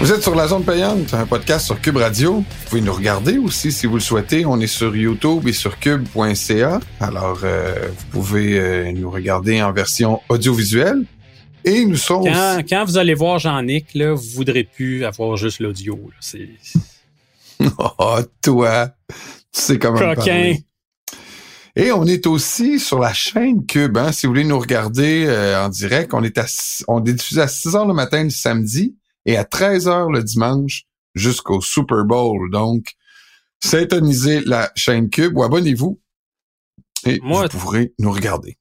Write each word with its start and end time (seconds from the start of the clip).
Vous 0.00 0.12
êtes 0.12 0.22
sur 0.22 0.34
la 0.34 0.48
zone 0.48 0.64
payante, 0.64 1.12
un 1.12 1.26
podcast 1.26 1.66
sur 1.66 1.78
Cube 1.78 1.98
Radio. 1.98 2.36
Vous 2.36 2.44
pouvez 2.70 2.80
nous 2.80 2.94
regarder 2.94 3.36
aussi 3.36 3.70
si 3.70 3.86
vous 3.86 3.96
le 3.96 4.00
souhaitez. 4.00 4.46
On 4.46 4.58
est 4.58 4.66
sur 4.66 4.96
YouTube 4.96 5.46
et 5.46 5.52
sur 5.52 5.78
cube.ca. 5.78 6.80
Alors, 7.00 7.40
euh, 7.44 7.88
vous 7.90 8.06
pouvez 8.10 8.58
euh, 8.58 8.92
nous 8.92 9.10
regarder 9.10 9.60
en 9.60 9.72
version 9.72 10.22
audiovisuelle. 10.30 11.04
Et 11.66 11.84
nous 11.84 11.98
sommes... 11.98 12.24
Quand, 12.24 12.62
quand 12.66 12.84
vous 12.86 12.96
allez 12.96 13.12
voir 13.12 13.38
Jean-Nic, 13.40 13.92
là, 13.94 14.14
vous 14.14 14.30
voudrez 14.36 14.64
plus 14.64 15.04
avoir 15.04 15.36
juste 15.36 15.60
l'audio. 15.60 15.96
là. 15.96 16.16
C'est 16.20 16.48
oh, 17.78 18.20
toi, 18.42 18.88
tu 19.08 19.14
sais 19.52 19.78
comment 19.78 20.00
me 20.00 20.14
coquin. 20.14 20.24
parler. 20.24 20.64
Et 21.76 21.92
on 21.92 22.06
est 22.06 22.26
aussi 22.26 22.80
sur 22.80 23.00
la 23.00 23.12
chaîne 23.12 23.66
Cube. 23.66 23.98
Hein, 23.98 24.12
si 24.12 24.26
vous 24.26 24.32
voulez 24.32 24.44
nous 24.44 24.58
regarder 24.58 25.26
euh, 25.26 25.62
en 25.62 25.68
direct, 25.68 26.14
on 26.14 26.24
est, 26.24 26.38
à, 26.38 26.46
on 26.88 27.04
est 27.04 27.12
diffusé 27.12 27.42
à 27.42 27.48
6 27.48 27.76
heures 27.76 27.86
le 27.86 27.92
matin 27.92 28.24
le 28.24 28.30
samedi 28.30 28.96
et 29.26 29.36
à 29.36 29.44
13 29.44 29.88
heures 29.88 30.10
le 30.10 30.22
dimanche 30.22 30.84
jusqu'au 31.14 31.60
Super 31.60 32.04
Bowl. 32.04 32.50
Donc, 32.50 32.92
syntonisez 33.62 34.40
la 34.40 34.70
chaîne 34.76 35.10
Cube 35.10 35.36
ou 35.36 35.42
abonnez-vous? 35.42 36.00
Et 37.06 37.18
Moi- 37.22 37.46
vous 37.50 37.58
pourrez 37.58 37.92
nous 37.98 38.12
regarder. 38.12 38.58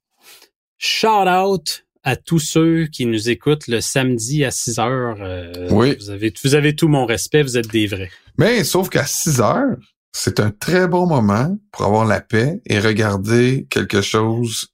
Shout 0.78 1.28
out 1.28 1.86
à 2.04 2.16
tous 2.16 2.40
ceux 2.40 2.88
qui 2.88 3.06
nous 3.06 3.30
écoutent 3.30 3.68
le 3.68 3.82
samedi 3.82 4.46
à 4.46 4.52
6 4.52 4.80
heures. 4.80 5.18
Euh, 5.22 5.68
Oui. 5.72 5.96
Vous 6.00 6.10
avez, 6.10 6.34
vous 6.44 6.56
avez 6.56 6.76
tout 6.76 6.88
mon 6.88 7.06
respect, 7.06 7.44
vous 7.44 7.58
êtes 7.58 7.68
des 7.70 7.88
vrais. 7.88 8.10
Mais 8.38 8.64
sauf 8.64 8.90
qu'à 8.90 9.06
6 9.06 9.42
heures, 9.42 9.76
c'est 10.14 10.40
un 10.40 10.52
très 10.52 10.88
bon 10.88 11.06
moment 11.06 11.58
pour 11.72 11.86
avoir 11.86 12.06
la 12.06 12.22
paix 12.22 12.62
et 12.66 12.80
regarder 12.80 13.68
quelque 13.70 14.02
chose 14.02 14.70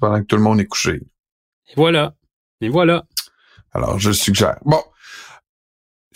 pendant 0.00 0.20
que 0.20 0.26
tout 0.26 0.36
le 0.36 0.42
monde 0.42 0.60
est 0.60 0.66
couché. 0.66 0.94
Et 1.68 1.72
voilà. 1.76 2.16
Et 2.62 2.68
voilà. 2.70 3.04
Alors, 3.72 3.98
je 3.98 4.08
le 4.08 4.14
suggère. 4.14 4.56
Bon. 4.64 4.82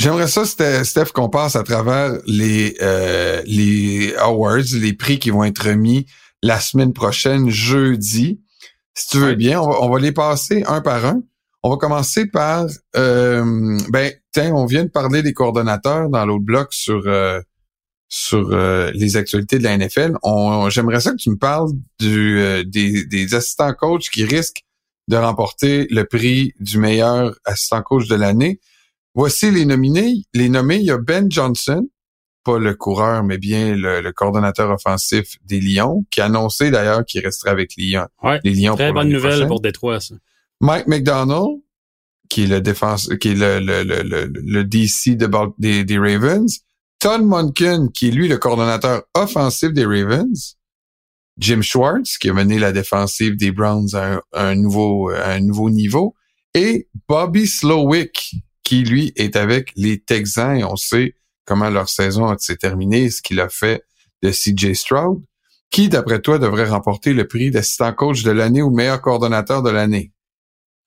J'aimerais 0.01 0.29
ça, 0.29 0.45
Ste- 0.45 0.83
Steph, 0.85 1.13
qu'on 1.13 1.29
passe 1.29 1.57
à 1.57 1.63
travers 1.63 2.19
les, 2.27 2.75
euh, 2.81 3.43
les 3.45 4.15
awards, 4.17 4.57
les 4.81 4.95
prix 4.95 5.19
qui 5.19 5.29
vont 5.29 5.45
être 5.45 5.67
remis 5.67 6.07
la 6.43 6.59
semaine 6.59 6.95
prochaine, 6.95 7.51
jeudi. 7.51 8.41
Si 8.95 9.09
tu 9.09 9.19
veux 9.19 9.35
bien, 9.35 9.61
on 9.61 9.69
va, 9.69 9.83
on 9.83 9.91
va 9.91 9.99
les 10.01 10.13
passer 10.13 10.65
un 10.67 10.81
par 10.81 11.05
un. 11.05 11.23
On 11.63 11.69
va 11.69 11.77
commencer 11.77 12.25
par, 12.25 12.65
euh, 12.97 13.79
ben, 13.91 14.11
tiens, 14.33 14.55
on 14.55 14.65
vient 14.65 14.85
de 14.85 14.89
parler 14.89 15.23
des 15.23 15.35
coordonnateurs 15.35 16.09
dans 16.09 16.25
l'autre 16.25 16.47
bloc 16.47 16.73
sur 16.73 17.03
euh, 17.05 17.39
sur 18.09 18.53
euh, 18.53 18.91
les 18.95 19.19
actualités 19.19 19.59
de 19.59 19.65
la 19.65 19.77
NFL. 19.77 20.17
On, 20.23 20.71
J'aimerais 20.71 21.01
ça 21.01 21.11
que 21.11 21.17
tu 21.17 21.29
me 21.29 21.37
parles 21.37 21.73
du, 21.99 22.39
euh, 22.41 22.65
des, 22.65 23.05
des 23.05 23.35
assistants 23.35 23.75
coachs 23.75 24.09
qui 24.11 24.25
risquent 24.25 24.65
de 25.09 25.17
remporter 25.19 25.89
le 25.91 26.07
prix 26.07 26.55
du 26.59 26.79
meilleur 26.79 27.37
assistant 27.45 27.83
coach 27.83 28.09
de 28.09 28.15
l'année. 28.15 28.61
Voici 29.15 29.51
les 29.51 29.65
nominés. 29.65 30.25
Les 30.35 30.49
nommés, 30.49 30.77
il 30.77 30.85
y 30.85 30.91
a 30.91 30.99
Ben 30.99 31.31
Johnson, 31.31 31.89
pas 32.45 32.59
le 32.59 32.75
coureur, 32.75 33.25
mais 33.25 33.39
bien 33.39 33.75
le, 33.75 34.01
le 34.01 34.13
coordonnateur 34.13 34.71
offensif 34.71 35.37
des 35.45 35.61
Lions, 35.61 36.05
qui 36.11 36.21
a 36.21 36.27
annoncé 36.27 36.71
d'ailleurs 36.71 37.05
qu'il 37.05 37.23
resterait 37.25 37.51
avec 37.51 37.73
les 37.77 37.91
Lions. 37.91 38.09
Ouais. 38.23 38.39
Les 38.45 38.55
Lions 38.55 38.75
Très 38.77 38.87
pour 38.89 38.95
bonne 38.95 39.09
nouvelle 39.09 39.31
prochaine. 39.33 39.49
pour 39.49 39.61
Détroit, 39.61 40.01
ça. 40.01 40.15
Mike 40.61 40.87
McDonald, 40.87 41.61
qui 42.29 42.45
est 42.45 42.47
le 42.47 42.61
défense, 42.61 43.09
qui 43.21 43.29
est 43.31 43.35
le, 43.35 43.59
le, 43.61 43.83
le, 43.83 44.03
le, 44.03 44.27
le 44.33 44.65
DC 44.65 45.17
de 45.17 45.29
des, 45.59 45.85
des 45.85 45.99
Ravens. 45.99 46.61
Todd 47.01 47.23
Monken, 47.23 47.91
qui 47.93 48.09
est 48.09 48.11
lui 48.11 48.29
le 48.29 48.37
coordonnateur 48.39 49.03
offensif 49.15 49.73
des 49.73 49.85
Ravens. 49.87 50.57
Jim 51.39 51.63
Schwartz, 51.63 52.19
qui 52.19 52.29
a 52.29 52.35
mené 52.35 52.59
la 52.59 52.73
défensive 52.73 53.37
des 53.37 53.51
Browns 53.51 53.89
à 53.95 54.15
un, 54.17 54.21
un 54.35 54.55
nouveau, 54.55 55.09
à 55.09 55.31
un 55.31 55.41
nouveau 55.41 55.71
niveau. 55.71 56.15
Et 56.55 56.89
Bobby 57.09 57.47
Slowick, 57.47 58.35
qui 58.71 58.85
lui 58.85 59.13
est 59.17 59.35
avec 59.35 59.73
les 59.75 59.99
Texans 59.99 60.57
et 60.57 60.63
on 60.63 60.77
sait 60.77 61.17
comment 61.45 61.71
leur 61.71 61.89
saison 61.89 62.33
s'est 62.39 62.55
terminée, 62.55 63.11
ce 63.11 63.21
qu'il 63.21 63.41
a 63.41 63.49
fait 63.49 63.83
de 64.23 64.31
CJ 64.31 64.75
Stroud. 64.75 65.25
Qui, 65.73 65.89
d'après 65.89 66.21
toi, 66.21 66.39
devrait 66.39 66.69
remporter 66.69 67.13
le 67.13 67.27
prix 67.27 67.51
d'assistant 67.51 67.93
coach 67.93 68.23
de 68.23 68.31
l'année 68.31 68.63
ou 68.63 68.71
meilleur 68.71 69.01
coordonnateur 69.01 69.65
de 69.65 69.71
l'année? 69.71 70.13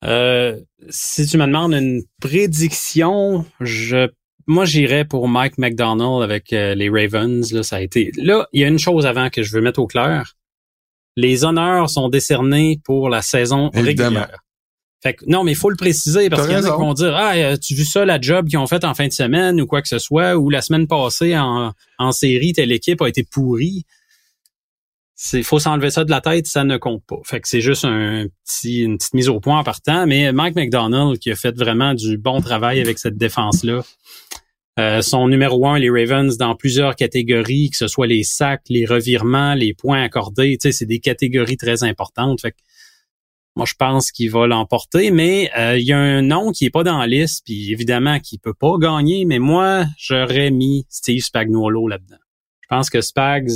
Euh, 0.06 0.58
si 0.88 1.28
tu 1.28 1.38
me 1.38 1.46
demandes 1.46 1.74
une 1.74 2.04
prédiction, 2.22 3.46
je 3.60 4.08
moi 4.48 4.64
j'irais 4.64 5.04
pour 5.04 5.28
Mike 5.28 5.58
McDonald 5.58 6.24
avec 6.24 6.54
euh, 6.54 6.76
les 6.76 6.90
Ravens. 6.90 7.52
Là, 7.52 7.64
ça 7.64 7.76
a 7.78 7.82
été. 7.82 8.14
Là, 8.16 8.48
il 8.54 8.62
y 8.62 8.64
a 8.64 8.70
une 8.70 8.80
chose 8.80 9.06
avant 9.06 9.30
que 9.30 9.44
je 9.44 9.52
veux 9.54 9.62
mettre 9.62 9.82
au 9.82 9.88
clair. 9.88 10.36
Les 11.18 11.44
honneurs 11.44 11.90
sont 11.90 12.08
décernés 12.08 12.80
pour 12.86 13.10
la 13.10 13.22
saison 13.22 13.72
Évidemment. 13.74 14.22
régulière. 14.22 14.40
Fait 15.04 15.16
que, 15.16 15.26
non, 15.28 15.44
mais 15.44 15.52
il 15.52 15.58
faut 15.58 15.70
le 15.70 15.76
préciser 15.76 16.30
parce 16.30 16.48
qu'il 16.48 16.56
y 16.56 16.58
en 16.58 16.64
a 16.64 16.72
qui 16.72 16.82
vont 16.82 16.94
dire 16.94 17.14
Ah, 17.14 17.34
euh, 17.36 17.58
tu 17.58 17.76
vu 17.76 17.84
ça, 17.84 18.06
la 18.06 18.22
job 18.22 18.48
qu'ils 18.48 18.58
ont 18.58 18.68
faite 18.68 18.86
en 18.86 18.94
fin 18.94 19.06
de 19.06 19.12
semaine 19.12 19.60
ou 19.60 19.68
quoi 19.68 19.82
que 19.82 19.90
ce 19.90 20.00
soit, 20.00 20.38
ou 20.38 20.50
la 20.50 20.62
semaine 20.62 20.88
passée 20.88 21.38
en, 21.38 21.74
en 22.00 22.12
série, 22.14 22.54
telle 22.54 22.72
équipe 22.72 23.02
a 23.02 23.10
été 23.10 23.24
pourrie. 23.24 23.84
C'est 25.14 25.44
faut 25.44 25.60
s'enlever 25.60 25.90
ça 25.90 26.06
de 26.06 26.10
la 26.10 26.22
tête, 26.22 26.48
ça 26.48 26.64
ne 26.64 26.78
compte 26.78 27.04
pas. 27.06 27.18
Fait 27.26 27.42
que 27.42 27.50
c'est 27.50 27.60
juste 27.60 27.84
un 27.84 28.28
petit 28.46 28.84
une 28.84 28.98
petite 28.98 29.14
mise 29.14 29.28
au 29.28 29.42
point 29.42 29.60
en 29.60 29.64
partant, 29.66 30.08
mais 30.08 30.32
Mike 30.32 30.56
McDonald 30.56 31.20
qui 31.20 31.32
a 31.32 31.36
fait 31.36 31.56
vraiment 31.58 31.94
du 31.94 32.18
bon 32.18 32.40
travail 32.40 32.80
avec 32.80 32.98
cette 32.98 33.18
défense 33.18 33.66
là. 33.66 33.82
son 35.02 35.28
numéro 35.28 35.68
un, 35.68 35.80
les 35.80 35.90
Ravens, 35.90 36.38
dans 36.38 36.56
plusieurs 36.56 36.96
catégories, 36.96 37.72
que 37.72 37.78
ce 37.78 37.90
soit 37.90 38.08
les 38.08 38.24
sacs, 38.24 38.64
les 38.70 38.86
revirements, 38.86 39.54
les 39.54 39.74
points 39.74 40.02
accordés, 40.02 40.58
tu 40.58 40.70
sais, 40.70 40.72
c'est 40.72 40.86
des 40.86 41.00
catégories 41.00 41.58
très 41.58 41.84
importantes. 41.84 42.40
Fait 42.40 42.52
que 42.52 42.58
moi, 43.56 43.66
je 43.68 43.76
pense 43.78 44.12
qu'il 44.12 44.32
va 44.32 44.48
l'emporter, 44.48 45.12
mais 45.12 45.52
euh, 45.58 45.78
il 45.78 45.86
y 45.86 45.94
a 45.94 45.98
un 45.98 46.24
nom 46.24 46.52
qui 46.52 46.66
est 46.66 46.72
pas 46.72 46.84
dans 46.84 46.98
la 46.98 47.08
liste, 47.08 47.44
puis 47.46 47.72
évidemment 47.72 48.20
qui 48.20 48.40
peut 48.40 48.54
pas 48.54 48.78
gagner, 48.80 49.26
mais 49.26 49.40
moi, 49.40 49.86
j'aurais 49.98 50.50
mis 50.50 50.86
Steve 50.90 51.22
Spagnuolo 51.22 51.88
là-dedans. 51.88 52.18
Je 52.62 52.68
pense 52.68 52.90
que 52.90 53.02
Spags, 53.02 53.52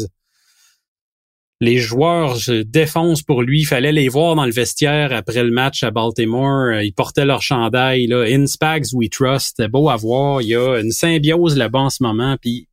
les 1.59 1.77
joueurs 1.77 2.35
je 2.35 2.61
défonce 2.61 3.23
pour 3.23 3.41
lui. 3.41 3.61
Il 3.61 3.65
fallait 3.65 3.91
les 3.91 4.09
voir 4.09 4.35
dans 4.35 4.45
le 4.45 4.51
vestiaire 4.51 5.11
après 5.11 5.43
le 5.43 5.49
match 5.51 5.81
à 5.81 5.89
Baltimore. 5.89 6.73
Euh, 6.73 6.83
Ils 6.83 6.93
portaient 6.93 7.25
leur 7.25 7.41
chandail. 7.41 8.05
Là. 8.07 8.25
In 8.27 8.45
Spags, 8.45 8.93
we 8.93 9.09
trust. 9.09 9.55
C'était 9.55 9.67
beau 9.67 9.89
à 9.89 9.95
voir. 9.95 10.41
Il 10.43 10.49
y 10.49 10.55
a 10.55 10.77
une 10.79 10.91
symbiose 10.91 11.57
là-bas 11.57 11.79
en 11.79 11.89
ce 11.89 12.03
moment. 12.03 12.37
Puis 12.39 12.67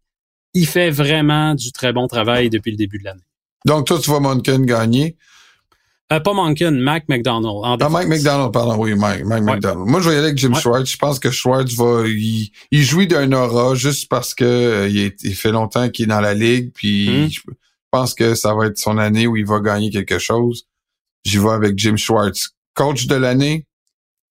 il 0.52 0.66
fait 0.66 0.90
vraiment 0.90 1.54
du 1.54 1.72
très 1.72 1.92
bon 1.92 2.06
travail 2.06 2.50
depuis 2.50 2.70
le 2.72 2.76
début 2.76 2.98
de 2.98 3.04
l'année. 3.04 3.24
Donc, 3.64 3.86
toi, 3.86 3.98
tu 3.98 4.10
vois 4.10 4.20
Monken 4.20 4.66
gagner. 4.66 5.16
Euh, 6.12 6.20
pas 6.20 6.32
Monken, 6.34 6.78
Mac 6.78 7.04
McDonald. 7.08 7.46
en 7.46 7.76
Ah. 7.80 7.88
Mike 7.88 8.08
McDonald, 8.08 8.52
pardon, 8.52 8.76
oui, 8.76 8.94
Mike, 8.94 9.24
Mike 9.24 9.44
Ouais. 9.44 9.54
McDonald. 9.54 9.88
Moi, 9.88 10.00
je 10.00 10.08
vais 10.10 10.14
y 10.14 10.18
aller 10.18 10.26
avec 10.26 10.38
Jim 10.38 10.52
Ouais. 10.52 10.60
Schwartz. 10.60 10.90
Je 10.90 10.96
pense 10.98 11.18
que 11.18 11.30
Schwartz 11.30 11.74
va, 11.74 12.04
il, 12.06 12.50
il 12.70 12.82
jouit 12.82 13.06
d'un 13.06 13.32
aura 13.32 13.74
juste 13.74 14.08
parce 14.10 14.34
que 14.34 14.44
euh, 14.44 14.88
il, 14.88 14.98
est- 14.98 15.22
il 15.24 15.34
fait 15.34 15.50
longtemps 15.50 15.88
qu'il 15.88 16.04
est 16.04 16.08
dans 16.08 16.20
la 16.20 16.34
ligue, 16.34 16.72
puis 16.74 17.08
Mhm. 17.08 17.30
je 17.30 17.40
pense 17.90 18.12
que 18.14 18.34
ça 18.34 18.54
va 18.54 18.66
être 18.66 18.78
son 18.78 18.98
année 18.98 19.26
où 19.26 19.36
il 19.36 19.46
va 19.46 19.60
gagner 19.60 19.90
quelque 19.90 20.18
chose. 20.18 20.64
J'y 21.24 21.38
vais 21.38 21.50
avec 21.50 21.78
Jim 21.78 21.96
Schwartz. 21.96 22.50
Coach 22.74 23.06
de 23.06 23.14
l'année, 23.14 23.66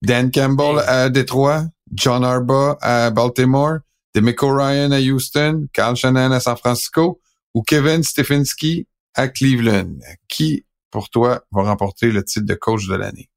Dan 0.04 0.30
Campbell 0.32 0.80
à 0.86 1.10
Détroit, 1.10 1.64
John 1.92 2.24
Arba 2.24 2.78
à 2.82 3.10
Baltimore, 3.10 3.78
Demico 4.14 4.54
Ryan 4.56 4.92
à 4.92 5.00
Houston, 5.00 5.66
Carl 5.74 5.96
Shannon 5.96 6.32
à 6.32 6.40
San 6.40 6.56
Francisco 6.56 7.20
ou 7.56 7.64
Kevin 7.64 8.04
Stefanski 8.04 8.86
à 9.16 9.28
Cleveland. 9.28 9.96
Qui, 10.28 10.66
pour 10.94 11.10
toi, 11.10 11.44
va 11.52 11.64
remporter 11.64 12.12
le 12.12 12.24
titre 12.24 12.46
de 12.46 12.54
coach 12.54 12.88
de 12.88 12.94
l'année? 12.94 13.28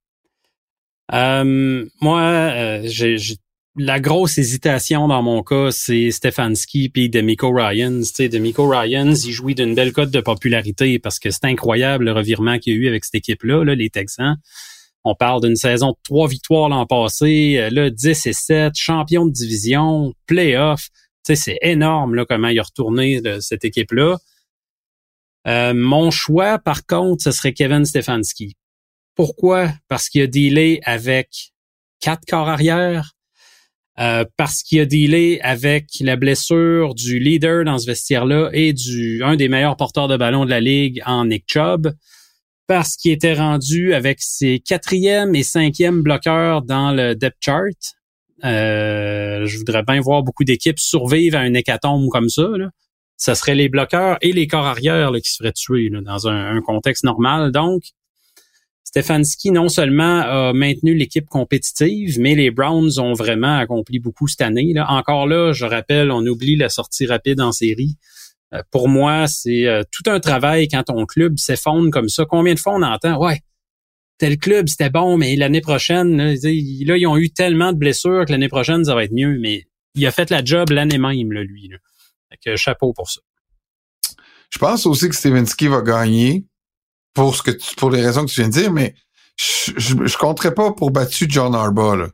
Euh, 1.15 1.87
moi, 2.03 2.21
euh, 2.21 2.83
j'ai 2.85 3.17
la 3.79 3.99
grosse 3.99 4.37
hésitation 4.37 5.09
dans 5.09 5.23
mon 5.23 5.43
cas, 5.43 5.71
c'est 5.71 6.11
Stefanski 6.11 6.91
puis 6.91 7.09
Demico 7.09 7.51
Ryans. 7.51 8.05
Sais, 8.05 8.29
Demico 8.29 8.69
Ryans, 8.69 9.15
il 9.25 9.33
jouit 9.33 9.55
d'une 9.55 9.75
belle 9.75 9.93
cote 9.93 10.11
de 10.11 10.21
popularité 10.21 10.99
parce 10.99 11.19
que 11.19 11.31
c'est 11.31 11.47
incroyable 11.47 12.05
le 12.05 12.13
revirement 12.13 12.59
qu'il 12.59 12.75
y 12.75 12.77
a 12.77 12.79
eu 12.79 12.89
avec 12.89 13.05
cette 13.05 13.17
équipe-là, 13.17 13.65
là, 13.65 13.75
les 13.75 13.89
Texans. 13.89 14.37
On 15.05 15.15
parle 15.15 15.41
d'une 15.41 15.57
saison 15.57 15.93
de 15.93 15.97
trois 16.05 16.29
victoires 16.29 16.69
l'an 16.69 16.85
passé, 16.85 17.57
euh, 17.59 17.71
là, 17.71 17.89
10 17.89 18.27
et 18.27 18.33
7, 18.35 18.73
champion 18.77 19.25
de 19.25 19.33
division, 19.33 20.13
playoff. 20.27 20.89
C'est 21.23 21.59
énorme 21.63 22.15
là, 22.15 22.27
comment 22.29 22.49
il 22.49 22.59
a 22.61 22.63
retourné 22.63 23.21
cette 23.41 23.65
équipe-là. 23.65 24.19
Euh, 25.47 25.73
mon 25.75 26.11
choix, 26.11 26.59
par 26.59 26.87
contre, 26.87 27.23
ce 27.23 27.31
serait 27.31 27.53
Kevin 27.53 27.85
Stefanski. 27.85 28.57
Pourquoi? 29.15 29.73
Parce 29.89 30.09
qu'il 30.09 30.23
a 30.23 30.27
dealé 30.27 30.81
avec 30.85 31.53
quatre 32.01 32.25
corps 32.29 32.49
arrière, 32.49 33.13
euh, 33.99 34.25
parce 34.37 34.63
qu'il 34.63 34.81
a 34.81 34.87
dealé 34.87 35.41
avec 35.43 35.87
la 36.01 36.17
blessure 36.17 36.95
du 36.95 37.19
leader 37.19 37.65
dans 37.65 37.79
ce 37.79 37.87
vestiaire-là 37.87 38.51
et 38.53 38.73
du 38.73 39.23
un 39.23 39.37
des 39.37 39.49
meilleurs 39.49 39.77
porteurs 39.77 40.09
de 40.09 40.17
ballon 40.17 40.45
de 40.45 40.51
la 40.51 40.61
ligue 40.61 41.01
en 41.07 41.25
Nick 41.27 41.45
Chubb, 41.47 41.93
parce 42.67 42.97
qu'il 42.97 43.13
était 43.13 43.35
rendu 43.35 43.95
avec 43.95 44.19
ses 44.21 44.59
quatrième 44.59 45.35
et 45.35 45.45
cinquième 45.45 46.03
bloqueurs 46.03 46.63
dans 46.63 46.93
le 46.93 47.15
depth 47.15 47.39
chart. 47.41 47.97
Euh, 48.45 49.47
je 49.47 49.57
voudrais 49.57 49.83
bien 49.83 50.01
voir 50.01 50.23
beaucoup 50.23 50.45
d'équipes 50.45 50.79
survivre 50.79 51.39
à 51.39 51.41
un 51.41 51.55
hécatombe 51.55 52.09
comme 52.11 52.29
ça. 52.29 52.49
Là. 52.57 52.71
Ça 53.17 53.35
serait 53.35 53.55
les 53.55 53.69
bloqueurs 53.69 54.19
et 54.21 54.33
les 54.33 54.47
corps 54.47 54.67
arrière 54.67 55.11
qui 55.23 55.31
se 55.31 55.39
feraient 55.39 55.53
tuer 55.53 55.91
dans 55.91 56.29
un, 56.29 56.61
contexte 56.61 57.05
normal. 57.05 57.51
Donc, 57.51 57.83
Stefanski 58.85 59.51
non 59.51 59.69
seulement 59.69 60.21
a 60.21 60.53
maintenu 60.53 60.95
l'équipe 60.95 61.27
compétitive, 61.27 62.21
mais 62.21 62.35
les 62.35 62.51
Browns 62.51 62.99
ont 62.99 63.15
vraiment 63.15 63.59
accompli 63.59 63.99
beaucoup 63.99 64.29
cette 64.29 64.43
année. 64.43 64.73
Là. 64.75 64.87
Encore 64.91 65.27
là, 65.27 65.53
je 65.53 65.65
rappelle, 65.65 66.11
on 66.11 66.25
oublie 66.27 66.57
la 66.57 66.69
sortie 66.69 67.07
rapide 67.07 67.41
en 67.41 67.53
série. 67.53 67.97
Euh, 68.55 68.63
pour 68.71 68.89
moi, 68.89 69.27
c'est 69.27 69.67
euh, 69.67 69.83
tout 69.91 70.09
un 70.11 70.21
travail 70.21 70.69
quand 70.69 70.85
ton 70.85 71.05
club 71.05 71.39
s'effondre 71.39 71.91
comme 71.91 72.09
ça. 72.09 72.25
Combien 72.27 72.55
de 72.55 72.59
fois 72.59 72.75
on 72.75 72.83
entend, 72.83 73.19
ouais, 73.19 73.41
tel 74.19 74.39
club, 74.39 74.69
c'était 74.69 74.91
bon, 74.91 75.17
mais 75.17 75.37
l'année 75.37 75.61
prochaine, 75.61 76.17
là, 76.17 76.35
ils 76.35 77.07
ont 77.07 77.17
eu 77.17 77.31
tellement 77.31 77.73
de 77.73 77.79
blessures 77.79 78.25
que 78.27 78.33
l'année 78.33 78.49
prochaine, 78.49 78.85
ça 78.85 78.95
va 78.95 79.05
être 79.05 79.13
mieux. 79.13 79.39
Mais 79.41 79.65
il 79.95 80.07
a 80.07 80.11
fait 80.11 80.31
la 80.31 80.45
job 80.45 80.71
l'année 80.71 80.99
même, 80.99 81.33
là, 81.33 81.43
lui. 81.43 81.71
Fait 82.31 82.57
chapeau 82.57 82.93
pour 82.93 83.11
ça. 83.11 83.21
Je 84.51 84.59
pense 84.59 84.87
aussi 84.87 85.09
que 85.09 85.15
Stefanski 85.15 85.69
va 85.69 85.83
gagner 85.83 86.47
pour 87.15 87.35
ce 87.35 87.43
que 87.43 87.51
tu, 87.51 87.75
pour 87.77 87.91
les 87.91 88.03
raisons 88.05 88.25
que 88.25 88.31
tu 88.31 88.41
viens 88.41 88.49
de 88.49 88.55
dire, 88.55 88.73
mais 88.73 88.95
je, 89.37 89.73
je, 89.77 90.17
compterais 90.17 90.55
pas 90.55 90.73
pour 90.73 90.91
battu 90.91 91.27
John 91.29 91.55
Harbaugh, 91.55 91.97
là. 91.97 92.09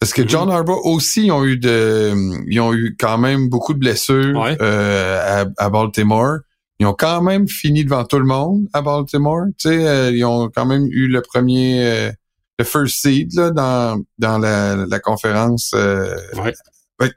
Parce 0.00 0.12
que 0.12 0.26
John 0.26 0.50
Harbaugh 0.50 0.80
aussi 0.82 1.26
ils 1.26 1.30
ont 1.30 1.44
eu 1.44 1.58
de 1.58 2.12
ils 2.48 2.58
ont 2.58 2.74
eu 2.74 2.96
quand 2.98 3.18
même 3.18 3.48
beaucoup 3.48 3.72
de 3.72 3.78
blessures 3.78 4.44
euh, 4.60 5.44
à, 5.56 5.70
Baltimore. 5.70 6.38
Ils 6.80 6.86
ont 6.86 6.92
quand 6.92 7.22
même 7.22 7.46
fini 7.46 7.84
devant 7.84 8.04
tout 8.04 8.18
le 8.18 8.24
monde 8.24 8.66
à 8.72 8.82
Baltimore. 8.82 9.44
Tu 9.58 9.68
sais, 9.68 9.86
euh, 9.86 10.10
ils 10.10 10.24
ont 10.24 10.50
quand 10.52 10.66
même 10.66 10.88
eu 10.90 11.06
le 11.06 11.22
premier 11.22 11.86
euh, 11.86 12.10
le 12.58 12.64
first 12.64 13.00
seed 13.00 13.32
là, 13.34 13.52
dans, 13.52 14.02
dans 14.18 14.38
la, 14.38 14.74
la 14.74 14.98
conférence. 14.98 15.72
ouais. 15.72 16.52
je, 17.00 17.08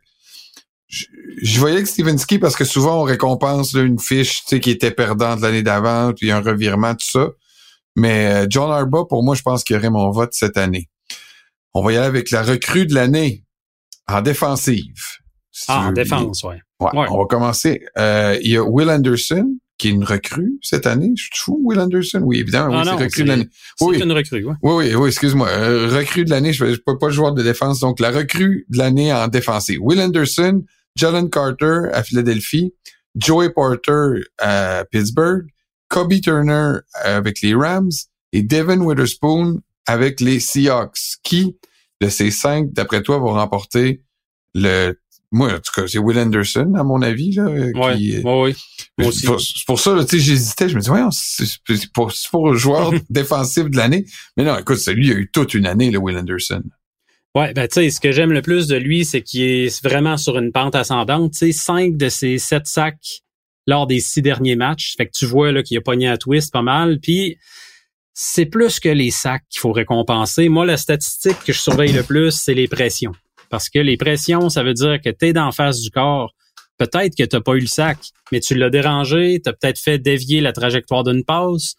je, 1.41 1.59
voyais 1.59 1.81
que 1.81 1.89
Stevenski, 1.89 2.39
parce 2.39 2.55
que 2.55 2.65
souvent 2.65 3.01
on 3.01 3.03
récompense 3.03 3.73
là, 3.73 3.81
une 3.83 3.99
fiche 3.99 4.41
tu 4.41 4.49
sais, 4.49 4.59
qui 4.59 4.71
était 4.71 4.91
perdante 4.91 5.41
l'année 5.41 5.63
d'avant, 5.63 6.13
puis 6.13 6.31
un 6.31 6.41
revirement, 6.41 6.93
tout 6.93 7.07
ça. 7.07 7.29
Mais 7.95 8.45
John 8.49 8.71
Harbaugh, 8.71 9.05
pour 9.07 9.23
moi, 9.23 9.35
je 9.35 9.41
pense 9.41 9.63
qu'il 9.63 9.75
aurait 9.75 9.89
mon 9.89 10.11
vote 10.11 10.33
cette 10.33 10.57
année. 10.57 10.89
On 11.73 11.83
va 11.83 11.93
y 11.93 11.97
aller 11.97 12.07
avec 12.07 12.31
la 12.31 12.43
recrue 12.43 12.85
de 12.85 12.93
l'année 12.93 13.43
en 14.07 14.21
défensive. 14.21 15.01
ah, 15.67 15.87
en 15.87 15.91
défense, 15.91 16.43
ouais. 16.43 16.61
ouais. 16.79 16.89
On 17.09 17.19
va 17.19 17.25
commencer. 17.25 17.81
Euh, 17.97 18.37
il 18.41 18.51
y 18.51 18.57
a 18.57 18.63
Will 18.63 18.89
Anderson, 18.89 19.57
qui 19.77 19.89
est 19.89 19.91
une 19.91 20.03
recrue 20.03 20.57
cette 20.61 20.87
année. 20.87 21.11
Je 21.15 21.23
suis 21.23 21.31
fou, 21.35 21.59
Will 21.63 21.79
Anderson? 21.79 22.21
Oui, 22.23 22.39
évidemment, 22.39 22.71
oui, 22.71 22.81
ah 22.81 22.95
c'est 22.97 23.03
recrue 23.03 23.23
de 23.23 23.27
l'année. 23.27 23.49
Oui, 23.81 24.01
une 24.01 24.11
recrue, 24.11 24.45
ouais. 24.45 24.53
Oui, 24.61 24.85
oui, 24.85 24.95
oui, 24.95 25.07
excuse-moi. 25.07 25.49
Euh, 25.49 25.89
recrue 25.89 26.25
de 26.25 26.29
l'année, 26.29 26.53
je 26.53 26.65
ne 26.65 26.75
peux 26.75 26.97
pas 26.97 27.09
joueur 27.09 27.33
de 27.33 27.43
défense. 27.43 27.79
Donc, 27.79 27.99
la 27.99 28.11
recrue 28.11 28.65
de 28.69 28.77
l'année 28.77 29.13
en 29.13 29.27
défensive. 29.27 29.79
Will 29.81 29.99
Anderson, 29.99 30.63
Jalen 30.95 31.29
Carter 31.29 31.89
à 31.93 32.03
Philadelphie, 32.03 32.73
Joey 33.15 33.49
Porter 33.49 34.23
à 34.39 34.85
Pittsburgh, 34.91 35.47
Kobe 35.89 36.19
Turner 36.21 36.79
avec 37.03 37.41
les 37.41 37.53
Rams 37.53 37.91
et 38.33 38.41
Devin 38.41 38.81
Witherspoon 38.81 39.61
avec 39.87 40.19
les 40.19 40.39
Seahawks. 40.39 41.17
Qui 41.23 41.57
de 42.01 42.09
ces 42.09 42.31
cinq, 42.31 42.73
d'après 42.73 43.01
toi, 43.01 43.19
vont 43.19 43.33
remporter 43.33 44.01
le 44.53 44.93
moi, 45.31 45.53
en 45.53 45.59
tout 45.59 45.71
cas, 45.75 45.85
c'est 45.87 45.97
Will 45.97 46.17
Anderson, 46.17 46.73
à 46.77 46.83
mon 46.83 47.01
avis. 47.01 47.33
Là, 47.33 47.47
qui, 47.95 48.21
oui, 48.23 48.55
oui. 48.97 49.11
C'est 49.11 49.65
pour, 49.65 49.79
ça, 49.79 49.93
tu 50.05 50.17
sais, 50.17 50.19
j'hésitais. 50.19 50.69
Je 50.69 50.75
me 50.75 50.79
disais, 50.79 51.47
c'est 51.67 51.91
pour, 51.91 52.13
pour 52.31 52.51
le 52.51 52.57
joueur 52.57 52.93
défensif 53.09 53.65
de 53.65 53.75
l'année. 53.75 54.05
Mais 54.37 54.45
non, 54.45 54.57
écoute, 54.57 54.85
lui, 54.87 55.07
il 55.07 55.11
a 55.11 55.15
eu 55.15 55.29
toute 55.29 55.53
une 55.53 55.65
année, 55.65 55.91
le 55.91 55.97
Will 55.97 56.17
Anderson. 56.17 56.63
Ouais, 57.35 57.53
ben 57.53 57.67
tu 57.67 57.73
sais, 57.73 57.89
ce 57.89 57.99
que 57.99 58.13
j'aime 58.13 58.31
le 58.31 58.41
plus 58.41 58.67
de 58.67 58.77
lui, 58.77 59.03
c'est 59.03 59.21
qu'il 59.21 59.41
est 59.41 59.83
vraiment 59.83 60.15
sur 60.15 60.37
une 60.37 60.53
pente 60.53 60.73
ascendante. 60.73 61.33
Tu 61.33 61.39
sais, 61.39 61.51
cinq 61.51 61.97
de 61.97 62.07
ses 62.07 62.37
sept 62.37 62.65
sacs 62.65 63.23
lors 63.67 63.87
des 63.87 63.99
six 63.99 64.21
derniers 64.21 64.55
matchs. 64.55 64.95
Fait 64.97 65.05
que 65.05 65.11
tu 65.13 65.25
vois 65.25 65.51
là 65.51 65.61
qu'il 65.61 65.77
a 65.77 65.81
pogné 65.81 66.07
à 66.07 66.17
twist 66.17 66.53
pas 66.53 66.61
mal. 66.61 66.99
Puis 67.01 67.37
c'est 68.13 68.45
plus 68.45 68.79
que 68.79 68.87
les 68.87 69.11
sacs 69.11 69.43
qu'il 69.49 69.59
faut 69.59 69.73
récompenser. 69.73 70.47
Moi, 70.47 70.65
la 70.65 70.77
statistique 70.77 71.37
que 71.45 71.51
je 71.51 71.59
surveille 71.59 71.91
le 71.91 72.03
plus, 72.03 72.31
c'est 72.31 72.53
les 72.53 72.69
pressions. 72.69 73.11
Parce 73.49 73.69
que 73.69 73.79
les 73.79 73.97
pressions, 73.97 74.47
ça 74.47 74.63
veut 74.63 74.73
dire 74.73 75.01
que 75.03 75.09
tu 75.09 75.25
es 75.27 75.33
d'en 75.33 75.51
face 75.51 75.81
du 75.81 75.91
corps. 75.91 76.33
Peut-être 76.77 77.15
que 77.17 77.23
tu 77.23 77.41
pas 77.41 77.53
eu 77.55 77.59
le 77.59 77.67
sac, 77.67 77.97
mais 78.31 78.39
tu 78.39 78.55
l'as 78.55 78.69
dérangé, 78.69 79.41
tu 79.43 79.49
as 79.49 79.53
peut-être 79.53 79.79
fait 79.79 79.99
dévier 79.99 80.39
la 80.39 80.53
trajectoire 80.53 81.03
d'une 81.03 81.23
passe, 81.23 81.75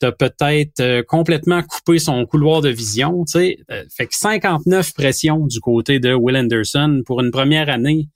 tu 0.00 0.06
as 0.06 0.12
peut-être 0.12 0.80
euh, 0.80 1.02
complètement 1.02 1.62
coupé 1.62 1.98
son 1.98 2.26
couloir 2.26 2.60
de 2.60 2.68
vision. 2.68 3.24
Sais. 3.26 3.58
Euh, 3.70 3.84
fait 3.94 4.06
que 4.06 4.16
59 4.16 4.92
pressions 4.94 5.46
du 5.46 5.60
côté 5.60 5.98
de 6.00 6.12
Will 6.12 6.36
Anderson 6.36 7.02
pour 7.06 7.20
une 7.20 7.30
première 7.30 7.68
année, 7.68 8.08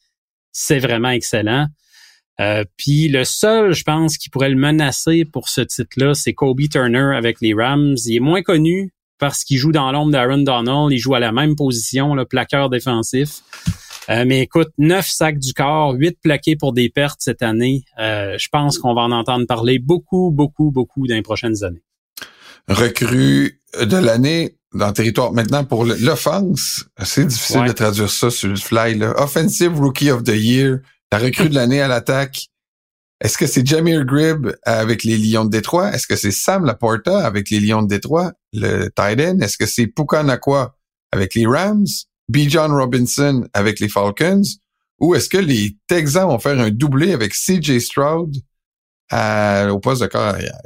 c'est 0.53 0.79
vraiment 0.79 1.11
excellent. 1.11 1.67
Euh, 2.41 2.65
puis 2.77 3.09
le 3.09 3.25
seul, 3.25 3.73
je 3.73 3.85
pense, 3.85 4.17
qui 4.17 4.31
pourrait 4.31 4.49
le 4.49 4.57
menacer 4.57 5.25
pour 5.25 5.49
ce 5.49 5.61
titre-là, 5.61 6.15
c'est 6.15 6.33
Kobe 6.33 6.69
Turner 6.71 7.15
avec 7.15 7.41
les 7.41 7.53
Rams. 7.53 7.97
Il 8.07 8.17
est 8.17 8.21
moins 8.21 8.43
connu 8.43 8.93
parce 9.19 9.45
qu'il 9.45 9.59
joue 9.59 9.73
dans 9.73 9.93
l'ombre 9.93 10.13
d'Aaron 10.13 10.39
Donald. 10.39 10.91
Il 10.91 10.99
joue 10.99 11.15
à 11.15 11.21
la 11.21 11.33
même 11.33 11.55
position, 11.55 12.15
le 12.15 12.25
plaqueur 12.25 12.71
défensif. 12.71 13.43
Euh, 14.11 14.25
mais 14.27 14.41
écoute, 14.41 14.71
neuf 14.77 15.07
sacs 15.07 15.39
du 15.39 15.53
corps, 15.53 15.93
huit 15.95 16.19
plaqués 16.21 16.57
pour 16.57 16.73
des 16.73 16.89
pertes 16.89 17.21
cette 17.21 17.43
année. 17.43 17.85
Euh, 17.99 18.37
je 18.39 18.49
pense 18.51 18.79
qu'on 18.79 18.95
va 18.95 19.03
en 19.03 19.13
entendre 19.13 19.47
parler 19.47 19.79
beaucoup, 19.79 20.33
beaucoup, 20.33 20.71
beaucoup 20.73 21.07
dans 21.07 21.15
les 21.15 21.23
prochaines 21.23 21.63
années. 21.63 21.83
Recrue 22.69 23.61
de 23.81 23.97
l'année 23.97 24.57
dans 24.75 24.89
le 24.89 24.93
territoire. 24.93 25.33
Maintenant, 25.33 25.65
pour 25.65 25.85
l'offense, 25.85 26.87
c'est 27.03 27.27
difficile 27.27 27.65
de 27.65 27.73
traduire 27.73 28.11
ça 28.11 28.31
sur 28.31 28.49
le 28.49 28.57
fly. 28.57 28.97
Là. 28.97 29.15
Offensive 29.17 29.79
Rookie 29.79 30.11
of 30.11 30.25
the 30.25 30.35
Year, 30.35 30.79
la 31.13 31.19
recrue 31.19 31.49
de 31.49 31.55
l'année 31.55 31.81
à 31.81 31.89
l'attaque, 31.89 32.51
est-ce 33.21 33.37
que 33.37 33.47
c'est 33.47 33.67
Jamir 33.67 34.05
Gribb 34.05 34.53
avec 34.63 35.05
les 35.05 35.19
Lions 35.19 35.45
de 35.45 35.51
Détroit? 35.51 35.93
Est-ce 35.93 36.07
que 36.07 36.17
c'est 36.17 36.31
Sam 36.31 36.65
Laporta 36.65 37.25
avec 37.25 37.51
les 37.51 37.61
Lions 37.61 37.83
de 37.83 37.89
Détroit, 37.89 38.33
le 38.55 38.89
tight 38.89 39.21
end? 39.21 39.39
Est-ce 39.41 39.59
que 39.59 39.67
c'est 39.67 39.87
Puka 39.87 40.23
Nakwa 40.23 40.75
avec 41.13 41.35
les 41.35 41.47
Rams? 41.47 41.87
B. 42.31 42.49
John 42.49 42.73
Robinson 42.73 43.47
avec 43.53 43.81
les 43.81 43.89
Falcons? 43.89 44.43
Ou 45.01 45.15
est-ce 45.15 45.29
que 45.29 45.39
les 45.39 45.77
Texans 45.87 46.29
vont 46.29 46.39
faire 46.39 46.61
un 46.61 46.71
doublé 46.71 47.13
avec 47.13 47.33
CJ 47.33 47.79
Stroud 47.79 48.37
au 49.13 49.79
poste 49.79 50.03
de 50.03 50.07
corps 50.07 50.21
arrière? 50.21 50.61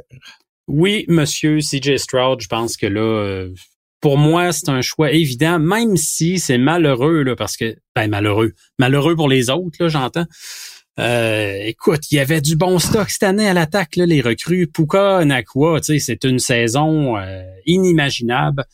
Oui, 0.67 1.05
monsieur 1.07 1.59
CJ 1.59 1.97
Stroud, 1.97 2.41
je 2.41 2.47
pense 2.47 2.75
que 2.75 2.87
là, 2.87 3.01
euh, 3.01 3.53
pour 4.01 4.17
moi, 4.17 4.51
c'est 4.51 4.69
un 4.69 4.81
choix 4.81 5.11
évident, 5.11 5.59
même 5.59 5.95
si 5.95 6.39
c'est 6.39 6.57
malheureux, 6.57 7.23
là, 7.23 7.35
parce 7.35 7.55
que, 7.55 7.75
ben, 7.95 8.07
malheureux. 8.09 8.53
Malheureux 8.79 9.15
pour 9.15 9.29
les 9.29 9.49
autres, 9.49 9.77
là, 9.79 9.89
j'entends. 9.89 10.25
Euh, 10.99 11.59
écoute, 11.65 12.11
il 12.11 12.15
y 12.15 12.19
avait 12.19 12.41
du 12.41 12.55
bon 12.55 12.79
stock 12.79 13.09
cette 13.09 13.23
année 13.23 13.47
à 13.47 13.53
l'attaque, 13.53 13.95
là, 13.95 14.05
les 14.05 14.21
recrues. 14.21 14.67
Puka, 14.67 15.21
sais, 15.81 15.99
c'est 15.99 16.23
une 16.23 16.39
saison 16.39 17.17
euh, 17.17 17.43
inimaginable. 17.65 18.65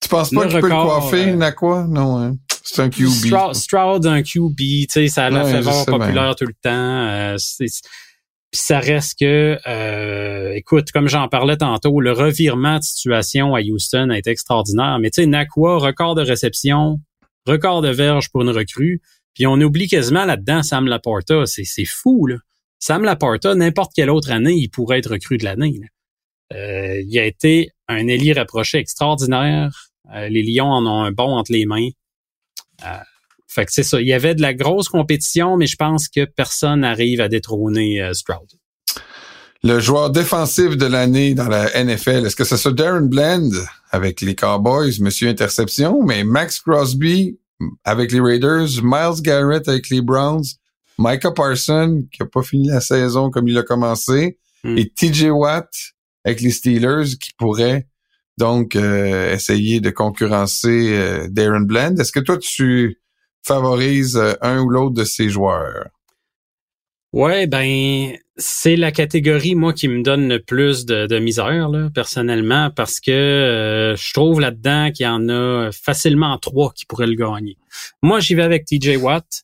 Tu 0.00 0.08
penses 0.08 0.30
pas 0.30 0.46
que 0.46 0.54
tu 0.54 0.60
peux 0.60 0.68
le 0.68 0.74
coiffer, 0.74 1.28
euh, 1.30 1.34
Nakwa? 1.34 1.86
Non, 1.88 2.18
hein? 2.18 2.36
C'est 2.62 2.82
un 2.82 2.90
QB. 2.90 3.54
Stroud, 3.54 4.06
un 4.06 4.22
QB, 4.22 4.56
tu 4.56 4.86
sais, 4.90 5.08
ça 5.08 5.26
a 5.26 5.30
la 5.30 5.44
faveur 5.44 5.86
populaire 5.86 6.34
tout 6.36 6.46
le 6.46 6.54
temps. 6.62 7.36
c'est 7.38 7.66
puis 8.50 8.60
ça 8.62 8.80
reste 8.80 9.18
que, 9.18 9.58
euh, 9.66 10.52
écoute, 10.54 10.90
comme 10.90 11.08
j'en 11.08 11.28
parlais 11.28 11.58
tantôt, 11.58 12.00
le 12.00 12.12
revirement 12.12 12.78
de 12.78 12.82
situation 12.82 13.54
à 13.54 13.60
Houston 13.60 14.08
a 14.08 14.16
été 14.16 14.30
extraordinaire. 14.30 14.98
Mais 15.00 15.10
tu 15.10 15.20
sais, 15.20 15.26
Nakua, 15.26 15.76
record 15.76 16.14
de 16.14 16.22
réception, 16.22 16.98
record 17.46 17.82
de 17.82 17.90
verge 17.90 18.30
pour 18.30 18.42
une 18.42 18.50
recrue. 18.50 19.02
Puis 19.34 19.46
on 19.46 19.60
oublie 19.60 19.86
quasiment 19.86 20.24
là-dedans 20.24 20.62
Sam 20.62 20.86
Laporta. 20.86 21.44
C'est 21.44 21.84
fou, 21.84 22.26
là. 22.26 22.36
Sam 22.78 23.04
Laporta, 23.04 23.54
n'importe 23.54 23.92
quelle 23.94 24.08
autre 24.08 24.30
année, 24.30 24.54
il 24.54 24.68
pourrait 24.68 25.00
être 25.00 25.10
recrue 25.10 25.36
de 25.36 25.44
l'année. 25.44 25.80
Euh, 26.54 27.02
il 27.06 27.18
a 27.18 27.26
été 27.26 27.68
un 27.86 28.06
éli 28.06 28.32
rapproché 28.32 28.78
extraordinaire. 28.78 29.87
Euh, 30.14 30.28
les 30.28 30.42
Lions 30.42 30.70
en 30.70 30.86
ont 30.86 31.02
un 31.02 31.12
bon 31.12 31.36
entre 31.36 31.52
les 31.52 31.66
mains. 31.66 31.88
Fait 33.46 33.64
que 33.64 33.72
c'est 33.72 33.82
ça. 33.82 34.00
Il 34.00 34.06
y 34.06 34.12
avait 34.12 34.34
de 34.34 34.42
la 34.42 34.54
grosse 34.54 34.88
compétition, 34.88 35.56
mais 35.56 35.66
je 35.66 35.76
pense 35.76 36.08
que 36.08 36.24
personne 36.24 36.80
n'arrive 36.80 37.20
à 37.20 37.28
détrôner 37.28 38.02
euh, 38.02 38.12
Stroud. 38.12 38.48
Le 39.64 39.80
joueur 39.80 40.10
défensif 40.10 40.76
de 40.76 40.86
l'année 40.86 41.34
dans 41.34 41.48
la 41.48 41.70
NFL, 41.82 42.26
est-ce 42.26 42.36
que 42.36 42.44
c'est 42.44 42.56
ça 42.58 42.70
Darren 42.70 43.08
Bland 43.08 43.50
avec 43.90 44.20
les 44.20 44.34
Cowboys, 44.34 45.00
Monsieur 45.00 45.28
Interception, 45.28 46.02
mais 46.04 46.22
Max 46.24 46.60
Crosby 46.60 47.38
avec 47.84 48.12
les 48.12 48.20
Raiders, 48.20 48.68
Miles 48.82 49.20
Garrett 49.22 49.66
avec 49.66 49.88
les 49.88 50.00
Browns, 50.00 50.44
Micah 50.98 51.32
Parson 51.32 52.04
qui 52.12 52.22
a 52.22 52.26
pas 52.26 52.42
fini 52.42 52.68
la 52.68 52.80
saison 52.80 53.30
comme 53.30 53.48
il 53.48 53.58
a 53.58 53.64
commencé, 53.64 54.38
Hmm. 54.64 54.76
et 54.76 54.88
TJ 54.88 55.30
Watt 55.30 55.70
avec 56.24 56.40
les 56.40 56.50
Steelers 56.50 57.16
qui 57.20 57.30
pourrait 57.38 57.86
donc 58.38 58.76
euh, 58.76 59.34
essayer 59.34 59.80
de 59.80 59.90
concurrencer 59.90 60.92
euh, 60.92 61.28
Darren 61.28 61.66
Bland. 61.66 61.96
Est-ce 61.96 62.12
que 62.12 62.20
toi 62.20 62.38
tu 62.38 63.00
favorises 63.44 64.16
euh, 64.16 64.32
un 64.40 64.60
ou 64.60 64.70
l'autre 64.70 64.94
de 64.94 65.04
ces 65.04 65.28
joueurs? 65.28 65.88
Ouais, 67.12 67.46
ben 67.46 68.12
c'est 68.36 68.76
la 68.76 68.92
catégorie 68.92 69.54
moi 69.54 69.72
qui 69.72 69.88
me 69.88 70.02
donne 70.02 70.28
le 70.28 70.40
plus 70.40 70.84
de, 70.84 71.06
de 71.06 71.18
misère 71.18 71.68
là, 71.68 71.88
personnellement 71.92 72.70
parce 72.70 73.00
que 73.00 73.10
euh, 73.10 73.96
je 73.96 74.12
trouve 74.12 74.40
là-dedans 74.40 74.90
qu'il 74.92 75.04
y 75.04 75.08
en 75.08 75.28
a 75.28 75.70
facilement 75.72 76.36
trois 76.38 76.72
qui 76.72 76.86
pourraient 76.86 77.06
le 77.06 77.14
gagner. 77.14 77.56
Moi, 78.02 78.20
j'y 78.20 78.34
vais 78.34 78.42
avec 78.42 78.66
TJ 78.66 78.96
Watt. 78.98 79.42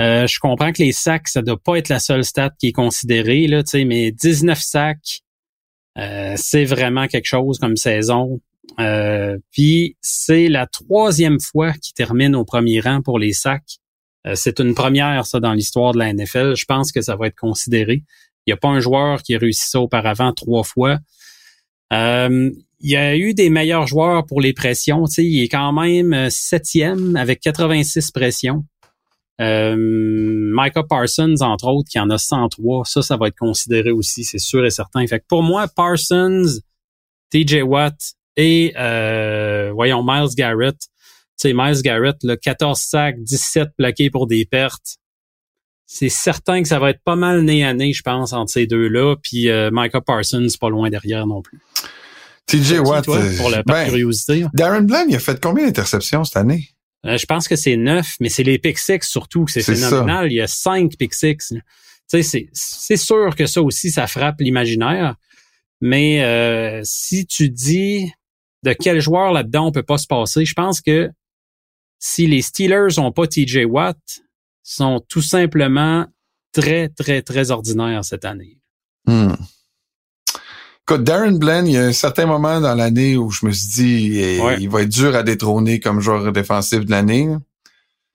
Euh, 0.00 0.26
je 0.26 0.38
comprends 0.40 0.72
que 0.72 0.82
les 0.82 0.92
sacs, 0.92 1.28
ça 1.28 1.42
doit 1.42 1.58
pas 1.62 1.76
être 1.76 1.88
la 1.88 2.00
seule 2.00 2.24
stat 2.24 2.50
qui 2.58 2.68
est 2.68 2.72
considérée 2.72 3.46
là, 3.46 3.62
tu 3.62 3.70
sais, 3.70 3.84
mais 3.84 4.10
19 4.10 4.58
sacs, 4.58 5.20
euh, 5.96 6.34
c'est 6.36 6.64
vraiment 6.64 7.06
quelque 7.06 7.26
chose 7.26 7.58
comme 7.58 7.76
saison. 7.76 8.40
Euh, 8.78 9.38
puis 9.52 9.96
c'est 10.02 10.48
la 10.48 10.66
troisième 10.66 11.40
fois 11.40 11.72
qu'il 11.72 11.94
termine 11.94 12.36
au 12.36 12.44
premier 12.44 12.80
rang 12.80 13.00
pour 13.02 13.18
les 13.18 13.32
sacs. 13.32 13.78
Euh, 14.26 14.34
c'est 14.34 14.60
une 14.60 14.74
première, 14.74 15.24
ça, 15.26 15.40
dans 15.40 15.52
l'histoire 15.52 15.92
de 15.92 15.98
la 15.98 16.12
NFL. 16.12 16.54
Je 16.56 16.64
pense 16.64 16.92
que 16.92 17.00
ça 17.00 17.16
va 17.16 17.28
être 17.28 17.36
considéré. 17.36 18.02
Il 18.46 18.50
n'y 18.50 18.52
a 18.52 18.56
pas 18.56 18.68
un 18.68 18.80
joueur 18.80 19.22
qui 19.22 19.34
a 19.34 19.38
réussi 19.38 19.68
ça 19.68 19.80
auparavant 19.80 20.32
trois 20.32 20.64
fois. 20.64 20.98
Euh, 21.92 22.50
il 22.80 22.90
y 22.90 22.96
a 22.96 23.16
eu 23.16 23.32
des 23.32 23.48
meilleurs 23.48 23.86
joueurs 23.86 24.26
pour 24.26 24.40
les 24.40 24.52
pressions. 24.52 25.04
Tu 25.04 25.14
sais, 25.14 25.24
il 25.24 25.42
est 25.42 25.48
quand 25.48 25.72
même 25.72 26.28
septième 26.28 27.16
avec 27.16 27.40
86 27.40 28.10
pressions. 28.10 28.64
Euh, 29.40 29.76
Micah 29.78 30.82
Parsons, 30.82 31.36
entre 31.40 31.66
autres, 31.66 31.88
qui 31.90 31.98
en 31.98 32.08
a 32.10 32.18
103. 32.18 32.84
Ça, 32.84 33.02
ça 33.02 33.16
va 33.16 33.28
être 33.28 33.38
considéré 33.38 33.90
aussi, 33.90 34.24
c'est 34.24 34.38
sûr 34.38 34.64
et 34.64 34.70
certain. 34.70 35.06
Fait 35.06 35.20
que 35.20 35.24
pour 35.28 35.42
moi, 35.42 35.68
Parsons, 35.68 36.60
TJ 37.30 37.62
Watt 37.62 37.96
et, 38.36 38.72
euh, 38.78 39.72
voyons, 39.74 40.02
Miles 40.04 40.34
Garrett, 40.36 40.76
tu 40.78 40.88
sais, 41.36 41.52
Miles 41.52 41.82
Garrett, 41.82 42.16
là, 42.22 42.36
14 42.36 42.78
sacs, 42.78 43.22
17 43.22 43.68
plaqués 43.76 44.10
pour 44.10 44.26
des 44.26 44.46
pertes. 44.46 44.96
C'est 45.86 46.08
certain 46.08 46.62
que 46.62 46.68
ça 46.68 46.78
va 46.78 46.90
être 46.90 47.02
pas 47.04 47.14
mal 47.14 47.42
nez 47.42 47.64
à 47.64 47.72
nez, 47.72 47.92
je 47.92 48.02
pense, 48.02 48.32
entre 48.32 48.50
ces 48.50 48.66
deux-là. 48.66 49.16
Puis 49.22 49.48
euh, 49.50 49.70
Micah 49.72 50.00
Parsons, 50.00 50.46
pas 50.60 50.70
loin 50.70 50.90
derrière 50.90 51.26
non 51.26 51.42
plus. 51.42 51.60
TJ 52.46 52.80
Watt, 52.80 53.04
Toi, 53.04 53.18
euh, 53.18 53.36
pour 53.36 53.50
la 53.50 53.62
par 53.62 53.76
ben, 53.76 53.88
curiosité. 53.88 54.46
Darren 54.54 54.82
Bland, 54.82 55.06
il 55.08 55.16
a 55.16 55.18
fait 55.18 55.40
combien 55.40 55.66
d'interceptions 55.66 56.24
cette 56.24 56.36
année? 56.36 56.70
Euh, 57.04 57.18
je 57.18 57.26
pense 57.26 57.46
que 57.46 57.56
c'est 57.56 57.76
neuf, 57.76 58.16
mais 58.20 58.28
c'est 58.28 58.42
les 58.42 58.58
pick 58.58 58.78
six 58.78 59.02
surtout 59.02 59.44
que 59.44 59.52
c'est 59.52 59.62
phénoménal. 59.62 60.32
Il 60.32 60.36
y 60.36 60.40
a 60.40 60.46
cinq 60.46 60.96
pick 60.96 61.14
six. 61.14 61.50
là. 61.50 61.60
Tu 62.08 62.22
sais, 62.22 62.48
c'est, 62.52 62.96
sûr 62.96 63.34
que 63.34 63.46
ça 63.46 63.60
aussi, 63.62 63.90
ça 63.90 64.06
frappe 64.06 64.40
l'imaginaire. 64.40 65.16
Mais 65.80 66.22
euh, 66.22 66.80
si 66.84 67.26
tu 67.26 67.50
dis 67.50 68.12
de 68.62 68.72
quel 68.72 69.00
joueur 69.00 69.32
là-dedans 69.32 69.66
on 69.66 69.72
peut 69.72 69.82
pas 69.82 69.98
se 69.98 70.06
passer, 70.06 70.44
je 70.44 70.54
pense 70.54 70.80
que 70.80 71.10
si 71.98 72.26
les 72.26 72.42
Steelers 72.42 72.98
ont 72.98 73.10
pas 73.10 73.26
TJ 73.26 73.64
Watt, 73.66 73.98
sont 74.62 75.00
tout 75.08 75.22
simplement 75.22 76.06
très, 76.52 76.88
très, 76.88 77.22
très 77.22 77.50
ordinaires 77.50 78.04
cette 78.04 78.24
année. 78.24 78.60
Hmm. 79.06 79.34
Écoute, 80.88 81.02
Darren 81.02 81.32
Bland, 81.38 81.64
il 81.66 81.72
y 81.72 81.76
a 81.76 81.84
un 81.84 81.92
certain 81.92 82.26
moment 82.26 82.60
dans 82.60 82.74
l'année 82.76 83.16
où 83.16 83.28
je 83.30 83.44
me 83.44 83.50
suis 83.50 83.68
dit, 83.68 84.18
eh, 84.20 84.40
Ouais. 84.40 84.56
il 84.60 84.68
va 84.68 84.82
être 84.82 84.88
dur 84.88 85.16
à 85.16 85.24
détrôner 85.24 85.80
comme 85.80 86.00
joueur 86.00 86.30
défensif 86.32 86.84
de 86.84 86.90
l'année. 86.92 87.28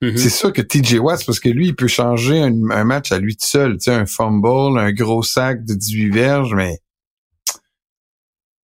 Mhm. 0.00 0.16
C'est 0.16 0.30
sûr 0.30 0.52
que 0.54 0.62
TJ 0.62 0.98
Watt, 0.98 1.18
c'est 1.18 1.26
parce 1.26 1.38
que 1.38 1.50
lui, 1.50 1.66
il 1.68 1.76
peut 1.76 1.86
changer 1.86 2.40
un, 2.40 2.70
un 2.70 2.84
match 2.84 3.12
à 3.12 3.18
lui 3.18 3.36
tout 3.36 3.46
seul. 3.46 3.74
Tu 3.74 3.84
sais, 3.84 3.94
un 3.94 4.06
fumble, 4.06 4.78
un 4.78 4.90
gros 4.92 5.22
sac 5.22 5.64
de 5.66 5.74
18 5.74 6.10
verges, 6.10 6.54
mais... 6.54 6.78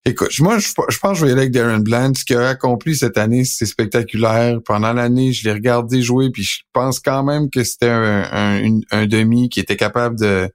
Écoute, 0.07 0.31
moi, 0.41 0.59
je, 0.59 0.69
je 0.89 0.99
pense 0.99 1.13
que 1.13 1.19
je 1.19 1.25
vais 1.27 1.33
aller 1.33 1.43
avec 1.43 1.53
Darren 1.53 1.81
Bland. 1.81 2.15
Ce 2.17 2.25
qu'il 2.25 2.37
a 2.39 2.49
accompli 2.49 2.97
cette 2.97 3.19
année, 3.19 3.45
c'est 3.45 3.67
spectaculaire. 3.67 4.59
Pendant 4.65 4.95
l'année, 4.95 5.33
je 5.35 5.45
l'ai 5.45 5.53
regardé 5.53 6.01
jouer, 6.01 6.31
puis 6.31 6.45
je 6.45 6.61
pense 6.73 6.99
quand 6.99 7.23
même 7.25 7.51
que 7.51 7.63
c'était 7.63 7.91
un, 7.91 8.27
un, 8.33 8.59
une- 8.63 8.85
un 8.91 9.07
demi 9.07 9.51
qui 9.51 9.61
était 9.61 9.77
capable 9.77 10.19
de, 10.19 10.49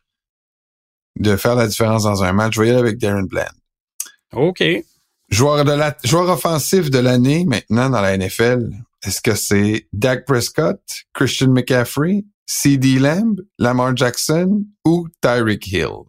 de 1.19 1.35
faire 1.35 1.55
la 1.55 1.67
différence 1.67 2.03
dans 2.03 2.23
un 2.23 2.33
match. 2.33 2.55
Je 2.55 2.61
vais 2.61 2.67
y 2.67 2.69
aller 2.69 2.79
avec 2.79 2.97
Darren 2.97 3.27
Bland. 3.27 3.45
OK. 4.33 4.63
Joueur, 5.29 5.65
de 5.65 5.71
la, 5.71 5.95
joueur 6.03 6.29
offensif 6.29 6.89
de 6.89 6.99
l'année 6.99 7.45
maintenant 7.45 7.89
dans 7.89 8.01
la 8.01 8.17
NFL, 8.17 8.69
est-ce 9.03 9.21
que 9.21 9.35
c'est 9.35 9.87
Dak 9.93 10.25
Prescott, 10.25 10.79
Christian 11.13 11.49
McCaffrey, 11.49 12.23
C.D. 12.45 12.99
Lamb, 12.99 13.41
Lamar 13.57 13.95
Jackson 13.95 14.63
ou 14.85 15.07
Tyreek 15.21 15.67
Hill? 15.67 16.03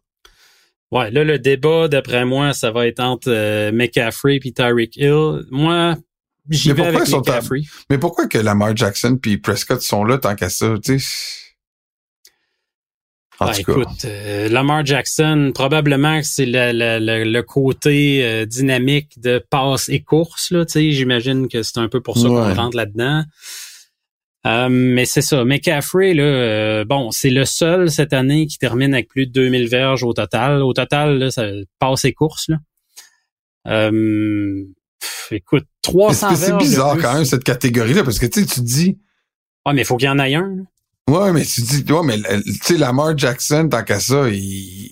Ouais, 0.91 1.11
là, 1.11 1.25
le 1.25 1.39
débat, 1.39 1.89
d'après 1.89 2.25
moi, 2.25 2.53
ça 2.53 2.71
va 2.71 2.87
être 2.87 3.01
entre 3.01 3.31
euh, 3.31 3.73
McCaffrey 3.73 4.39
puis 4.39 4.53
Tyreek 4.53 4.97
Hill. 4.97 5.45
Moi, 5.51 5.97
j'y 6.49 6.69
vais 6.69 6.75
pourquoi 6.75 6.97
avec 6.97 7.09
ils 7.09 7.11
sont 7.11 7.19
McCaffrey. 7.19 7.63
Mais 7.91 7.99
pourquoi 7.99 8.29
que 8.29 8.39
Lamar 8.39 8.77
Jackson 8.77 9.19
puis 9.21 9.39
Prescott 9.39 9.81
sont 9.83 10.05
là 10.05 10.19
tant 10.19 10.35
qu'à 10.35 10.51
ça, 10.51 10.75
tu 10.83 11.01
sais? 11.01 11.44
En 13.45 13.51
Ben, 13.51 13.55
tout 13.63 13.63
cas. 13.75 13.81
écoute, 13.81 14.05
euh, 14.07 14.49
Lamar 14.49 14.85
Jackson, 14.85 15.53
probablement 15.55 16.21
que 16.21 16.27
c'est 16.27 16.47
le, 16.47 16.73
le- 16.73 16.99
le- 17.05 17.25
le 17.31 17.43
côté 17.43 18.25
euh, 18.25 18.47
dynamique 18.47 19.21
de 19.21 19.39
passe 19.51 19.89
et 19.89 20.01
course. 20.01 20.51
Là, 20.51 20.65
J'imagine 20.75 21.49
que 21.49 21.63
c'est 21.63 21.79
un 21.79 21.89
peu 21.89 22.01
pour 22.01 22.17
ça 22.19 22.29
qu'on 22.29 22.55
rentre 22.55 22.77
là-dedans. 22.77 23.23
Euh, 24.47 24.69
mais 24.69 25.07
c'est 25.07 25.23
ça. 25.23 25.43
McCaffrey, 25.45 26.13
là, 26.13 26.23
euh, 26.23 26.85
bon, 26.85 27.11
c'est 27.11 27.31
le 27.31 27.47
seul 27.47 27.91
cette 27.91 28.13
année 28.13 28.47
qui 28.47 28.59
termine 28.59 28.93
avec 28.93 29.09
plus 29.09 29.27
de 29.27 29.33
2000 29.33 29.69
verges 29.69 30.03
au 30.03 30.13
total. 30.13 30.61
Au 30.63 30.75
total, 30.75 31.19
là, 31.19 31.31
ça 31.31 31.47
passe 31.79 32.05
et 32.05 32.13
course. 32.13 32.49
Là. 32.49 32.57
Euh, 33.67 34.65
pff, 35.01 35.29
écoute, 35.33 35.65
Mais 35.65 35.93
300 35.93 36.35
C'est 36.37 36.57
bizarre 36.59 36.99
quand 36.99 37.15
même 37.15 37.25
cette 37.25 37.45
catégorie-là? 37.45 38.05
Parce 38.05 38.19
que 38.19 38.27
tu 38.27 38.41
sais, 38.41 38.47
tu 38.47 38.57
te 38.61 38.65
dis, 38.67 38.99
Ah, 39.65 39.73
mais 39.73 39.81
il 39.83 39.85
faut 39.87 39.97
qu'il 39.97 40.07
y 40.07 40.11
en 40.11 40.19
ait 40.19 40.35
un. 40.35 40.43
là. 40.57 40.63
Ouais, 41.11 41.33
mais 41.33 41.45
tu 41.45 41.61
dis, 41.63 41.85
ouais, 41.93 42.03
mais 42.05 42.17
le- 42.17 42.43
tu 42.43 42.53
sais, 42.63 42.77
Lamar 42.79 43.17
Jackson 43.17 43.69
tant 43.71 43.83
qu'à 43.85 44.01
ça, 44.01 44.29
il, 44.29 44.91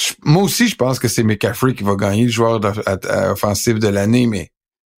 je- 0.00 0.12
moi 0.24 0.42
aussi, 0.42 0.68
je 0.68 0.76
pense 0.76 0.98
que 0.98 1.08
c'est 1.08 1.22
McCaffrey 1.22 1.74
qui 1.74 1.84
va 1.84 1.94
gagner 1.96 2.24
le 2.24 2.30
joueur 2.30 2.60
d'off- 2.60 2.80
à- 2.86 2.98
à- 3.08 3.32
offensif 3.32 3.74
de 3.78 3.88
l'année, 3.88 4.26
mais 4.26 4.50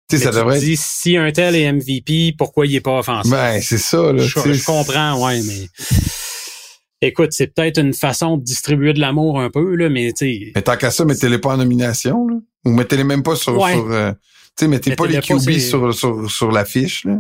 tu 0.09 0.19
sais, 0.19 0.19
Mais 0.19 0.25
ça 0.25 0.31
tu 0.31 0.37
devrait 0.37 0.55
te 0.55 0.59
être 0.59 0.65
dis, 0.65 0.77
si 0.79 1.17
un 1.17 1.33
tel 1.33 1.55
est 1.57 1.65
MVP, 1.73 2.35
pourquoi 2.37 2.67
il 2.67 2.75
est 2.77 2.81
pas 2.81 2.99
offensif? 2.99 3.31
Ben, 3.31 3.61
c'est 3.63 3.79
ça, 3.79 4.13
là. 4.13 4.23
je, 4.23 4.53
je 4.53 4.65
comprends, 4.65 5.25
ouais, 5.27 5.41
mais 5.43 5.69
écoute, 7.01 7.33
c'est 7.33 7.49
peut-être 7.55 7.79
une 7.81 7.93
façon 7.95 8.37
de 8.37 8.43
distribuer 8.45 8.93
de 8.93 9.01
l'amour 9.01 9.41
un 9.41 9.51
peu, 9.51 9.75
là, 9.77 9.89
mais 9.89 10.13
tu 10.13 10.27
sais, 10.27 10.53
Mais 10.55 10.63
tant 10.63 10.77
qu'à 10.77 10.91
ça, 10.91 11.05
mettez-les 11.05 11.39
pas 11.39 11.55
en 11.55 11.57
nomination, 11.59 12.27
là. 12.29 12.37
Ou 12.67 12.71
mettez-les 12.71 13.05
même 13.05 13.23
pas 13.23 13.37
sur, 13.37 13.59
Ouais. 13.61 13.73
sur 13.75 13.91
euh, 13.91 14.13
tu 14.13 14.19
sais, 14.65 14.69
mettez 14.69 14.95
pas 14.97 15.07
les 15.07 15.21
QB 15.21 15.59
sur, 15.59 15.93
sur, 15.95 16.31
sur 16.31 16.51
l'affiche, 16.53 17.05
là. 17.05 17.19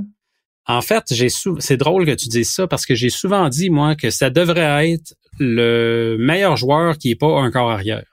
En 0.66 0.80
fait, 0.80 1.04
j'ai 1.10 1.28
sou- 1.28 1.58
c'est 1.60 1.76
drôle 1.76 2.06
que 2.06 2.12
tu 2.14 2.28
dises 2.28 2.50
ça 2.50 2.66
parce 2.66 2.86
que 2.86 2.94
j'ai 2.94 3.10
souvent 3.10 3.48
dit, 3.48 3.70
moi, 3.70 3.94
que 3.96 4.10
ça 4.10 4.30
devrait 4.30 4.92
être 4.92 5.14
le 5.38 6.16
meilleur 6.18 6.56
joueur 6.56 6.96
qui 6.98 7.10
est 7.10 7.16
pas 7.16 7.40
un 7.40 7.50
corps 7.50 7.70
arrière. 7.70 8.04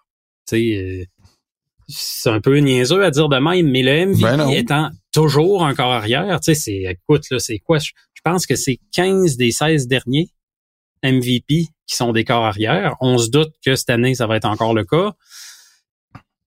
Tu 0.48 0.58
sais, 0.58 0.76
euh, 0.78 1.06
c'est 1.88 2.30
un 2.30 2.42
peu 2.42 2.58
niaiseux 2.58 3.04
à 3.04 3.12
dire 3.12 3.30
de 3.30 3.38
même, 3.38 3.70
mais 3.70 3.84
le 3.84 4.06
MVP 4.08 4.22
Ben 4.22 4.50
étant 4.50 4.90
toujours 5.14 5.66
un 5.66 5.74
corps 5.76 5.92
arrière, 5.92 6.40
tu 6.40 6.54
sais, 6.54 6.60
c'est, 6.60 6.84
écoute, 6.94 7.24
là, 7.32 7.40
c'est 7.40 7.60
quoi? 7.60 7.80
Je 7.80 7.92
pense 8.24 8.46
que 8.46 8.56
c'est 8.56 8.80
15 8.94 9.38
des 9.38 9.52
16 9.52 9.88
derniers 9.88 10.30
MVP 11.04 11.68
qui 11.88 11.96
sont 11.96 12.12
des 12.12 12.24
corps 12.24 12.46
arrière. 12.46 12.96
On 13.02 13.18
se 13.18 13.30
doute 13.30 13.54
que 13.66 13.76
cette 13.76 13.90
année, 13.90 14.16
ça 14.16 14.28
va 14.28 14.36
être 14.38 14.46
encore 14.46 14.74
le 14.74 14.86
cas. 14.86 15.14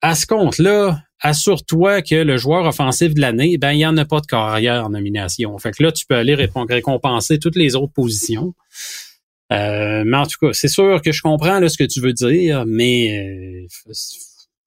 À 0.00 0.14
ce 0.14 0.26
compte-là, 0.26 1.00
assure-toi 1.25 2.02
que 2.02 2.14
le 2.14 2.37
joueur 2.37 2.66
offensif 2.66 3.14
de 3.14 3.21
l'année, 3.21 3.57
ben, 3.59 3.73
il 3.73 3.78
n'y 3.78 3.87
en 3.87 3.97
a 3.97 4.04
pas 4.04 4.21
de 4.21 4.26
corps 4.26 4.47
arrière 4.47 4.85
en 4.85 4.90
nomination. 4.90 5.57
Fait 5.59 5.73
que 5.73 5.83
là, 5.83 5.90
tu 5.90 6.04
peux 6.07 6.14
aller 6.14 6.35
récompenser 6.35 7.38
toutes 7.38 7.57
les 7.57 7.75
autres 7.75 7.93
positions. 7.95 8.54
Euh, 9.52 10.04
mais 10.07 10.16
en 10.19 10.26
tout 10.26 10.37
cas, 10.40 10.52
c'est 10.52 10.69
sûr 10.69 11.00
que 11.02 11.12
je 11.12 11.23
comprends 11.23 11.61
là, 11.61 11.69
ce 11.69 11.78
que 11.78 11.85
tu 11.85 12.00
veux 12.00 12.12
dire, 12.12 12.64
mais 12.66 13.19
euh, 13.19 13.66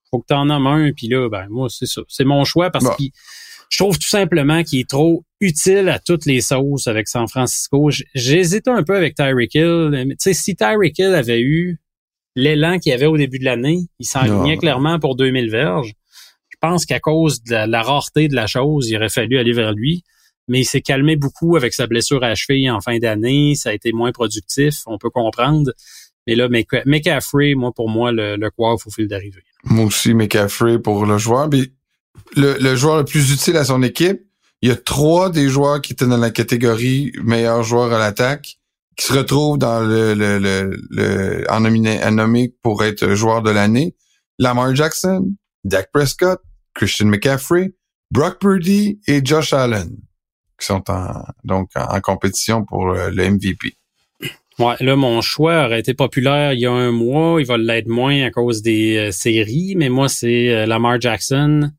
faut 0.09 0.19
que 0.19 0.25
tu 0.27 0.33
en 0.33 0.45
nommes 0.45 0.67
un, 0.67 0.91
puis 0.93 1.07
là, 1.07 1.29
ben 1.29 1.47
moi, 1.49 1.67
c'est 1.69 1.85
ça. 1.85 2.01
C'est 2.07 2.25
mon 2.25 2.43
choix 2.43 2.69
parce 2.71 2.85
Bon. 2.85 2.91
que 2.91 3.03
je 3.69 3.77
trouve 3.77 3.99
tout 3.99 4.07
simplement 4.07 4.63
qu'il 4.63 4.79
est 4.79 4.89
trop 4.89 5.23
utile 5.39 5.89
à 5.89 5.99
toutes 5.99 6.25
les 6.25 6.41
sauces 6.41 6.87
avec 6.87 7.07
San 7.07 7.27
Francisco. 7.27 7.89
J'hésitais 8.15 8.71
un 8.71 8.83
peu 8.83 8.95
avec 8.95 9.15
Tyreek 9.15 9.53
Hill. 9.53 9.89
Tu 10.09 10.15
sais, 10.19 10.33
si 10.33 10.55
Tyreek 10.55 10.97
Hill 10.97 11.13
avait 11.13 11.41
eu 11.41 11.77
l'élan 12.35 12.79
qu'il 12.79 12.93
avait 12.93 13.07
au 13.07 13.17
début 13.17 13.39
de 13.39 13.45
l'année, 13.45 13.81
il 13.99 14.05
s'enlignait 14.07 14.57
clairement 14.57 14.99
pour 14.99 15.15
2000 15.15 15.49
verges. 15.51 15.93
Je 16.61 16.67
pense 16.67 16.85
qu'à 16.85 16.99
cause 16.99 17.43
de 17.43 17.53
la, 17.69 17.81
rareté 17.83 18.27
de 18.27 18.35
la 18.35 18.47
chose, 18.47 18.89
il 18.89 18.95
aurait 18.97 19.09
fallu 19.09 19.37
aller 19.37 19.53
vers 19.53 19.73
lui. 19.73 20.03
mais 20.47 20.61
il 20.61 20.65
s'est 20.65 20.81
calmé 20.81 21.15
beaucoup 21.15 21.55
avec 21.55 21.73
sa 21.73 21.87
blessure 21.87 22.23
à 22.23 22.33
cheville 22.35 22.69
en 22.71 22.79
fin 22.81 22.97
d'année. 22.99 23.53
Ça 23.55 23.69
a 23.69 23.73
été 23.73 23.91
moins 23.91 24.11
productif, 24.11 24.81
on 24.85 24.97
peut 24.97 25.09
comprendre. 25.09 25.71
Mais 26.25 26.35
là, 26.35 26.47
Mc- 26.49 26.83
McCaffrey, 26.85 27.53
moi, 27.55 27.71
pour 27.73 27.89
moi, 27.89 28.11
le, 28.11 28.35
le 28.35 28.49
coiffe 28.49 28.87
au 28.87 28.89
fil 28.89 29.07
d'arrivée. 29.07 29.43
Moi 29.65 29.85
aussi, 29.85 30.13
McCaffrey 30.13 30.79
pour 30.79 31.05
le 31.05 31.17
joueur. 31.17 31.49
Le, 32.35 32.57
le 32.59 32.75
joueur 32.75 32.97
le 32.97 33.05
plus 33.05 33.31
utile 33.31 33.57
à 33.57 33.63
son 33.65 33.83
équipe, 33.83 34.21
il 34.61 34.69
y 34.69 34.71
a 34.71 34.75
trois 34.75 35.29
des 35.29 35.49
joueurs 35.49 35.81
qui 35.81 35.93
étaient 35.93 36.07
dans 36.07 36.17
la 36.17 36.31
catégorie 36.31 37.11
meilleur 37.23 37.63
joueur 37.63 37.93
à 37.93 37.99
l'attaque 37.99 38.57
qui 38.97 39.05
se 39.05 39.13
retrouvent 39.13 39.59
dans 39.59 39.81
le, 39.81 40.15
le, 40.15 40.39
le, 40.39 40.75
le 40.89 41.45
en, 41.51 41.59
nominé, 41.59 42.03
en 42.03 42.11
nommé 42.13 42.53
pour 42.63 42.83
être 42.83 43.13
joueur 43.13 43.43
de 43.43 43.51
l'année. 43.51 43.95
Lamar 44.39 44.73
Jackson, 44.75 45.33
Dak 45.63 45.91
Prescott, 45.93 46.41
Christian 46.77 47.07
McCaffrey, 47.07 47.73
Brock 48.11 48.39
Purdy 48.39 48.99
et 49.07 49.21
Josh 49.23 49.51
Allen 49.53 49.97
qui 50.59 50.65
sont 50.65 50.83
en, 50.89 51.23
donc 51.43 51.69
en, 51.75 51.99
compétition 52.01 52.65
pour 52.65 52.87
le, 52.87 53.09
le 53.09 53.29
MVP. 53.29 53.73
Ouais, 54.59 54.75
là, 54.79 54.95
mon 54.95 55.21
choix 55.21 55.65
aurait 55.65 55.79
été 55.79 55.93
populaire 55.93 56.53
il 56.53 56.61
y 56.61 56.65
a 56.65 56.71
un 56.71 56.91
mois. 56.91 57.39
Il 57.39 57.45
va 57.45 57.57
l'être 57.57 57.87
moins 57.87 58.23
à 58.23 58.31
cause 58.31 58.63
des 58.63 58.97
euh, 58.97 59.11
séries, 59.11 59.75
mais 59.77 59.89
moi, 59.89 60.09
c'est 60.09 60.49
euh, 60.49 60.65
Lamar 60.65 60.99
Jackson. 60.99 61.69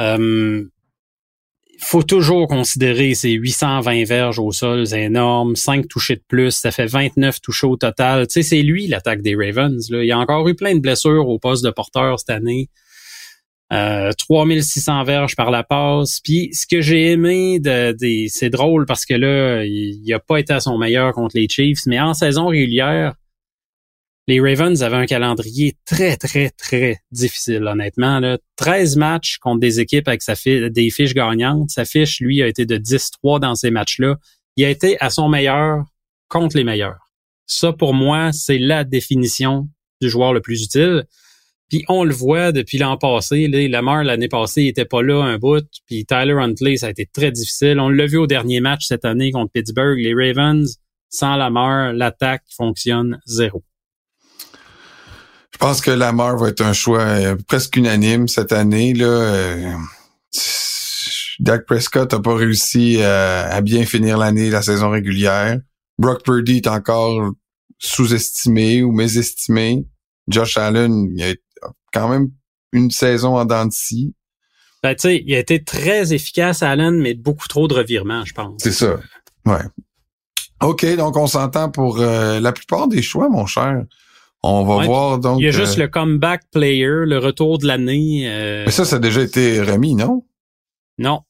Euh, 0.00 0.64
faut 1.78 2.02
toujours 2.02 2.48
considérer 2.48 3.14
ces 3.14 3.30
820 3.30 4.04
verges 4.04 4.38
au 4.40 4.50
sol, 4.50 4.86
c'est 4.86 5.02
énorme. 5.02 5.54
5 5.54 5.86
touchés 5.86 6.16
de 6.16 6.24
plus, 6.26 6.50
ça 6.50 6.72
fait 6.72 6.86
29 6.86 7.40
touchés 7.40 7.66
au 7.68 7.76
total. 7.76 8.26
Tu 8.26 8.34
sais, 8.34 8.42
c'est 8.42 8.62
lui 8.62 8.88
l'attaque 8.88 9.22
des 9.22 9.36
Ravens. 9.36 9.90
Là. 9.90 10.02
Il 10.02 10.10
a 10.10 10.18
encore 10.18 10.48
eu 10.48 10.56
plein 10.56 10.74
de 10.74 10.80
blessures 10.80 11.28
au 11.28 11.38
poste 11.38 11.64
de 11.64 11.70
porteur 11.70 12.18
cette 12.18 12.30
année. 12.30 12.68
Euh, 13.72 14.10
3600 14.18 15.04
verges 15.04 15.34
par 15.34 15.50
la 15.50 15.62
passe. 15.62 16.20
Puis 16.22 16.50
ce 16.52 16.66
que 16.66 16.82
j'ai 16.82 17.12
aimé, 17.12 17.58
de, 17.58 17.92
des- 17.92 18.26
c'est 18.28 18.50
drôle 18.50 18.84
parce 18.84 19.06
que 19.06 19.14
là, 19.14 19.64
il 19.64 20.02
n'a 20.06 20.18
pas 20.18 20.38
été 20.38 20.52
à 20.52 20.60
son 20.60 20.76
meilleur 20.76 21.12
contre 21.14 21.36
les 21.38 21.48
Chiefs, 21.48 21.86
mais 21.86 21.98
en 21.98 22.12
saison 22.12 22.48
régulière, 22.48 23.14
les 24.28 24.40
Ravens 24.40 24.82
avaient 24.82 24.96
un 24.96 25.06
calendrier 25.06 25.74
très, 25.84 26.16
très, 26.16 26.50
très 26.50 26.98
difficile, 27.10 27.64
honnêtement. 27.64 28.20
Là. 28.20 28.38
13 28.56 28.96
matchs 28.96 29.38
contre 29.38 29.60
des 29.60 29.80
équipes 29.80 30.06
avec 30.06 30.20
des 30.46 30.90
fiches 30.90 31.14
gagnantes. 31.14 31.70
Sa 31.70 31.84
fiche, 31.84 32.20
lui, 32.20 32.42
a 32.42 32.46
été 32.46 32.66
de 32.66 32.76
10-3 32.76 33.40
dans 33.40 33.54
ces 33.54 33.70
matchs-là. 33.70 34.16
Il 34.56 34.64
a 34.64 34.68
été 34.70 35.00
à 35.00 35.08
son 35.10 35.28
meilleur 35.28 35.84
contre 36.28 36.56
les 36.56 36.64
meilleurs. 36.64 37.10
Ça, 37.46 37.72
pour 37.72 37.94
moi, 37.94 38.32
c'est 38.32 38.58
la 38.58 38.84
définition 38.84 39.68
du 40.00 40.08
joueur 40.08 40.32
le 40.34 40.40
plus 40.40 40.62
utile. 40.62 41.04
Puis 41.72 41.86
on 41.88 42.04
le 42.04 42.12
voit 42.12 42.52
depuis 42.52 42.76
l'an 42.76 42.98
passé. 42.98 43.48
Là, 43.48 43.66
Lamar, 43.66 44.04
l'année 44.04 44.28
passée, 44.28 44.64
il 44.64 44.68
était 44.68 44.84
pas 44.84 45.00
là 45.00 45.22
un 45.22 45.38
bout. 45.38 45.64
Puis 45.86 46.04
Tyler 46.04 46.34
Huntley, 46.34 46.76
ça 46.76 46.88
a 46.88 46.90
été 46.90 47.08
très 47.10 47.32
difficile. 47.32 47.80
On 47.80 47.88
l'a 47.88 48.04
vu 48.04 48.18
au 48.18 48.26
dernier 48.26 48.60
match 48.60 48.88
cette 48.88 49.06
année 49.06 49.32
contre 49.32 49.52
Pittsburgh. 49.52 49.98
Les 49.98 50.12
Ravens, 50.12 50.76
sans 51.08 51.36
Lamar, 51.36 51.94
l'attaque 51.94 52.42
fonctionne 52.54 53.20
zéro. 53.24 53.64
Je 55.50 55.56
pense 55.58 55.80
que 55.80 55.90
Lamar 55.90 56.36
va 56.36 56.50
être 56.50 56.60
un 56.60 56.74
choix 56.74 57.04
euh, 57.04 57.36
presque 57.48 57.74
unanime 57.74 58.28
cette 58.28 58.52
année. 58.52 58.92
Là, 58.92 59.06
euh, 59.06 59.72
Dak 61.40 61.64
Prescott 61.64 62.12
n'a 62.12 62.20
pas 62.20 62.34
réussi 62.34 62.98
euh, 63.00 63.48
à 63.50 63.62
bien 63.62 63.86
finir 63.86 64.18
l'année, 64.18 64.50
la 64.50 64.60
saison 64.60 64.90
régulière. 64.90 65.58
Brock 65.96 66.22
Purdy 66.22 66.58
est 66.58 66.66
encore 66.66 67.32
sous-estimé 67.78 68.82
ou 68.82 68.92
mésestimé. 68.92 69.86
Josh 70.28 70.58
Allen, 70.58 71.08
il 71.16 71.24
a 71.24 71.34
quand 71.92 72.08
même 72.08 72.30
une 72.72 72.90
saison 72.90 73.36
en 73.36 73.44
dents 73.44 73.66
de 73.66 73.72
scie. 73.72 74.14
Ben, 74.82 74.94
tu 74.94 75.02
sais, 75.02 75.22
il 75.24 75.34
a 75.34 75.38
été 75.38 75.62
très 75.62 76.12
efficace, 76.12 76.62
Allen, 76.62 76.98
mais 77.00 77.14
beaucoup 77.14 77.46
trop 77.46 77.68
de 77.68 77.74
revirements, 77.74 78.24
je 78.24 78.34
pense. 78.34 78.54
C'est 78.62 78.72
ça. 78.72 78.98
Ouais. 79.46 79.60
OK, 80.60 80.84
donc 80.96 81.16
on 81.16 81.26
s'entend 81.26 81.70
pour 81.70 82.00
euh, 82.00 82.40
la 82.40 82.52
plupart 82.52 82.88
des 82.88 83.02
choix, 83.02 83.28
mon 83.28 83.46
cher. 83.46 83.82
On 84.44 84.64
va 84.64 84.78
Ouais, 84.78 84.86
voir 84.86 85.18
donc. 85.18 85.38
Il 85.40 85.44
y 85.44 85.48
a 85.48 85.52
juste 85.52 85.78
euh, 85.78 85.82
le 85.82 85.88
comeback 85.88 86.42
player, 86.50 87.04
le 87.06 87.18
retour 87.18 87.58
de 87.58 87.66
l'année. 87.66 88.24
euh, 88.26 88.64
Mais 88.64 88.72
ça, 88.72 88.84
ça 88.84 88.96
a 88.96 88.98
déjà 88.98 89.20
été 89.22 89.60
remis, 89.62 89.94
non? 89.94 90.24
Non. 90.98 91.20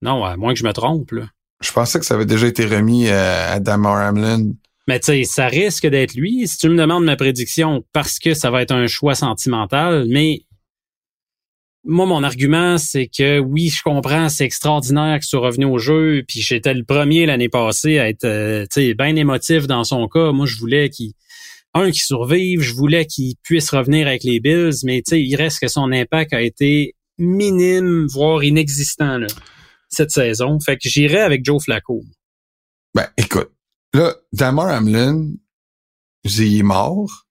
Non, 0.00 0.24
à 0.24 0.36
moins 0.36 0.52
que 0.52 0.58
je 0.58 0.64
me 0.64 0.72
trompe, 0.72 1.12
là. 1.12 1.26
Je 1.60 1.70
pensais 1.70 2.00
que 2.00 2.04
ça 2.06 2.14
avait 2.14 2.26
déjà 2.26 2.48
été 2.48 2.66
remis 2.66 3.08
à, 3.08 3.52
à 3.52 3.60
Damar 3.60 4.08
Hamlin. 4.08 4.50
Mais 4.88 4.98
tu 4.98 5.06
sais, 5.06 5.24
ça 5.24 5.46
risque 5.46 5.86
d'être 5.86 6.14
lui. 6.14 6.46
Si 6.48 6.58
tu 6.58 6.68
me 6.68 6.76
demandes 6.76 7.04
ma 7.04 7.16
prédiction, 7.16 7.84
parce 7.92 8.18
que 8.18 8.34
ça 8.34 8.50
va 8.50 8.62
être 8.62 8.72
un 8.72 8.86
choix 8.86 9.14
sentimental, 9.14 10.06
mais 10.08 10.42
moi, 11.84 12.06
mon 12.06 12.22
argument, 12.22 12.78
c'est 12.78 13.08
que 13.08 13.38
oui, 13.38 13.68
je 13.68 13.82
comprends, 13.82 14.28
c'est 14.28 14.44
extraordinaire 14.44 15.18
que 15.18 15.24
tu 15.24 15.30
sois 15.30 15.40
revenu 15.40 15.64
au 15.64 15.78
jeu, 15.78 16.22
puis 16.26 16.40
j'étais 16.40 16.74
le 16.74 16.84
premier 16.84 17.26
l'année 17.26 17.48
passée 17.48 17.98
à 17.98 18.08
être, 18.08 18.24
euh, 18.24 18.62
tu 18.72 18.80
sais, 18.80 18.94
bien 18.94 19.16
émotif 19.16 19.66
dans 19.66 19.82
son 19.82 20.06
cas. 20.08 20.30
Moi, 20.32 20.46
je 20.46 20.56
voulais 20.58 20.90
qu'il, 20.90 21.12
un, 21.74 21.90
qu'il 21.90 22.02
survive, 22.02 22.60
je 22.60 22.72
voulais 22.74 23.06
qu'il 23.06 23.34
puisse 23.42 23.70
revenir 23.70 24.06
avec 24.06 24.22
les 24.22 24.38
Bills, 24.38 24.84
mais 24.84 25.02
tu 25.02 25.10
sais, 25.10 25.22
il 25.22 25.34
reste 25.34 25.60
que 25.60 25.68
son 25.68 25.90
impact 25.90 26.32
a 26.32 26.42
été 26.42 26.94
minime, 27.18 28.06
voire 28.06 28.44
inexistant, 28.44 29.20
cette 29.88 30.10
saison. 30.10 30.58
Fait 30.60 30.76
que 30.76 30.88
j'irais 30.88 31.20
avec 31.20 31.44
Joe 31.44 31.62
Flacco. 31.62 32.02
Ben, 32.94 33.08
écoute, 33.16 33.50
là, 33.94 34.14
Damar 34.32 34.68
Hamlin, 34.68 35.30
il 36.24 36.58
est 36.58 36.62
mort. 36.62 37.26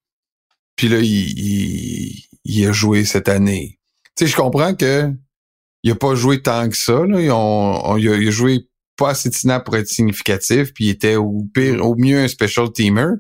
Puis 0.76 0.88
là, 0.90 1.00
il, 1.00 1.06
il, 1.40 2.24
il 2.46 2.66
a 2.68 2.72
joué 2.72 3.06
cette 3.06 3.30
année. 3.30 3.80
Tu 4.18 4.26
sais, 4.26 4.32
je 4.32 4.36
comprends 4.36 4.74
que 4.76 5.12
il 5.84 5.92
a 5.92 5.96
pas 5.96 6.16
joué 6.16 6.42
tant 6.42 6.70
que 6.70 6.78
ça. 6.78 7.06
Là. 7.06 7.22
Ils 7.22 7.32
ont- 7.32 7.82
on- 7.86 7.98
il, 7.98 8.10
a, 8.10 8.16
il 8.16 8.28
a 8.28 8.32
joué 8.32 8.68
pas 8.98 9.12
assez 9.12 9.30
de 9.30 9.34
snaps 9.36 9.66
pour 9.66 9.76
être 9.78 9.88
significatif. 9.88 10.74
Puis 10.74 10.86
il 10.86 10.90
était 10.90 11.16
au 11.16 11.48
pire, 11.54 11.84
au 11.86 11.96
mieux 11.96 12.20
un 12.20 12.28
special 12.28 12.72
teamer. 12.72 13.16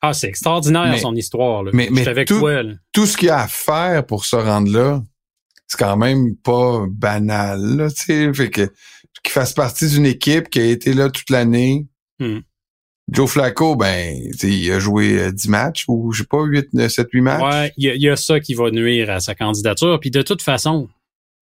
Ah, 0.00 0.14
c'est 0.14 0.28
extraordinaire 0.28 0.88
Mais- 0.90 0.98
son 1.00 1.14
histoire. 1.14 1.64
Là. 1.64 1.70
mais- 1.74 1.88
mais 1.90 2.06
avec 2.08 2.28
tout- 2.28 2.38
toi. 2.38 2.62
là. 2.62 2.74
Tout 2.92 3.04
ce 3.06 3.16
qu'il 3.16 3.28
y 3.28 3.30
a 3.30 3.40
à 3.40 3.48
faire 3.48 4.06
pour 4.06 4.24
se 4.24 4.36
rendre 4.36 4.70
là, 4.72 5.02
c'est 5.66 5.78
quand 5.78 5.96
même 5.96 6.36
pas 6.36 6.86
banal. 6.88 7.60
Là, 7.76 7.90
tu 7.90 8.04
sais, 8.04 8.32
fait 8.32 8.48
que 8.50 8.72
qu'il 9.22 9.32
fasse 9.32 9.52
partie 9.52 9.88
d'une 9.88 10.06
équipe 10.06 10.48
qui 10.48 10.60
a 10.60 10.64
été 10.66 10.94
là 10.94 11.10
toute 11.10 11.28
l'année. 11.30 11.88
Hmm. 12.20 12.38
Joe 13.10 13.28
Flacco, 13.30 13.74
ben, 13.74 14.16
il 14.42 14.70
a 14.72 14.78
joué 14.78 15.18
euh, 15.18 15.32
10 15.32 15.48
matchs 15.48 15.84
ou 15.88 16.12
je 16.12 16.22
sais 16.22 16.28
pas, 16.28 16.42
8, 16.44 16.72
9, 16.74 16.90
7, 16.90 17.08
8 17.12 17.20
matchs. 17.22 17.42
Ouais, 17.54 17.72
il 17.76 18.02
y, 18.02 18.08
a- 18.08 18.16
ça 18.16 18.38
qui 18.40 18.54
va 18.54 18.70
nuire 18.70 19.08
à 19.10 19.20
sa 19.20 19.34
candidature. 19.34 19.98
Puis 20.00 20.10
de 20.10 20.20
toute 20.22 20.42
façon, 20.42 20.88